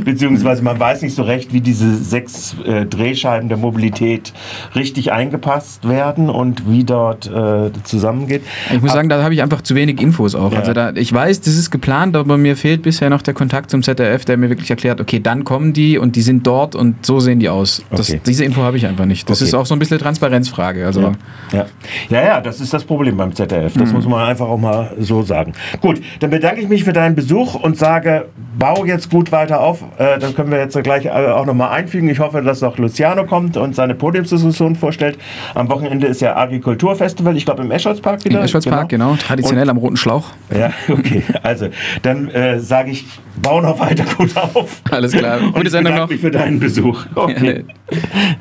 Beziehungsweise 0.04 0.62
man 0.62 0.78
weiß 0.78 1.02
nicht 1.02 1.14
so 1.14 1.22
recht, 1.22 1.52
wie 1.52 1.60
diese 1.60 1.94
sechs 1.96 2.56
äh, 2.64 2.86
Drehscheiben 2.86 3.48
der 3.48 3.58
Mobilität 3.58 4.32
richtig 4.74 5.12
eingepasst 5.12 5.88
werden 5.88 6.28
und 6.30 6.70
wie 6.70 6.84
dort 6.84 7.26
äh, 7.26 7.70
zusammengeht. 7.84 8.42
Ich 8.72 8.80
muss 8.80 8.90
Ab 8.90 8.96
sagen, 8.96 9.08
da 9.08 9.22
habe 9.22 9.34
ich 9.34 9.42
einfach 9.42 9.62
zu 9.62 9.74
wenig 9.74 10.00
Infos 10.00 10.34
auch. 10.34 10.52
Ja. 10.52 10.60
Also 10.60 10.72
da, 10.72 10.92
ich 10.94 11.12
weiß, 11.12 11.40
das 11.40 11.56
ist 11.56 11.70
geplant, 11.70 12.16
aber 12.16 12.36
mir 12.36 12.56
fehlt 12.56 12.82
bisher 12.82 13.10
noch 13.10 13.22
der 13.22 13.34
Kontakt 13.34 13.70
zum 13.70 13.82
ZDF, 13.82 14.24
der 14.24 14.36
mir 14.36 14.50
wirklich 14.50 14.70
erklärt, 14.70 15.00
okay, 15.00 15.20
dann 15.20 15.44
kommen 15.44 15.72
die 15.72 15.98
und 15.98 16.16
die 16.16 16.22
sind 16.22 16.46
dort 16.46 16.74
und 16.74 17.04
so 17.06 17.20
sehen 17.20 17.40
die 17.40 17.48
aus 17.48 17.57
aus. 17.58 17.82
Das, 17.90 18.08
okay. 18.08 18.20
Diese 18.26 18.44
Info 18.44 18.62
habe 18.62 18.76
ich 18.76 18.86
einfach 18.86 19.04
nicht. 19.04 19.28
Das 19.28 19.38
okay. 19.38 19.48
ist 19.48 19.54
auch 19.54 19.66
so 19.66 19.74
ein 19.74 19.78
bisschen 19.78 19.98
Transparenzfrage. 19.98 20.86
Also 20.86 21.00
ja. 21.00 21.12
Ja. 21.52 21.66
ja, 22.08 22.24
ja, 22.24 22.40
das 22.40 22.60
ist 22.60 22.72
das 22.72 22.84
Problem 22.84 23.16
beim 23.16 23.34
ZDF. 23.34 23.74
Das 23.74 23.88
mhm. 23.90 23.96
muss 23.96 24.06
man 24.06 24.26
einfach 24.26 24.46
auch 24.46 24.58
mal 24.58 24.92
so 24.98 25.22
sagen. 25.22 25.52
Gut, 25.80 26.00
dann 26.20 26.30
bedanke 26.30 26.60
ich 26.60 26.68
mich 26.68 26.84
für 26.84 26.92
deinen 26.92 27.14
Besuch 27.14 27.54
und 27.54 27.76
sage, 27.76 28.26
bau 28.58 28.84
jetzt 28.84 29.10
gut 29.10 29.32
weiter 29.32 29.60
auf. 29.60 29.82
Äh, 29.98 30.18
dann 30.18 30.34
können 30.34 30.50
wir 30.50 30.58
jetzt 30.58 30.80
gleich 30.82 31.06
äh, 31.06 31.10
auch 31.10 31.46
nochmal 31.46 31.70
einfügen. 31.70 32.08
Ich 32.08 32.18
hoffe, 32.18 32.42
dass 32.42 32.62
auch 32.62 32.78
Luciano 32.78 33.24
kommt 33.24 33.56
und 33.56 33.74
seine 33.74 33.94
Podiumsdiskussion 33.94 34.76
vorstellt. 34.76 35.18
Am 35.54 35.68
Wochenende 35.68 36.06
ist 36.06 36.20
ja 36.20 36.36
Agrikulturfestival, 36.36 37.36
ich 37.36 37.44
glaube 37.44 37.62
im 37.62 37.70
Escholzpark 37.70 38.24
wieder. 38.24 38.38
Im 38.38 38.44
Escholzpark, 38.44 38.88
genau. 38.88 39.10
genau. 39.10 39.22
Traditionell 39.22 39.64
und, 39.64 39.70
am 39.70 39.76
Roten 39.78 39.96
Schlauch. 39.96 40.30
Ja, 40.56 40.72
okay. 40.88 41.22
Also, 41.42 41.68
dann 42.02 42.28
äh, 42.30 42.60
sage 42.60 42.90
ich, 42.90 43.06
bau 43.42 43.60
noch 43.60 43.78
weiter 43.78 44.04
gut 44.16 44.36
auf. 44.36 44.82
Alles 44.90 45.12
klar. 45.12 45.38
Gute 45.52 45.70
Sendung 45.70 45.94
noch. 45.94 46.08
mich 46.08 46.20
für 46.20 46.30
deinen 46.30 46.58
Besuch. 46.58 47.06
Okay. 47.14 47.36
Ja, 47.47 47.47
nee. 47.48 48.38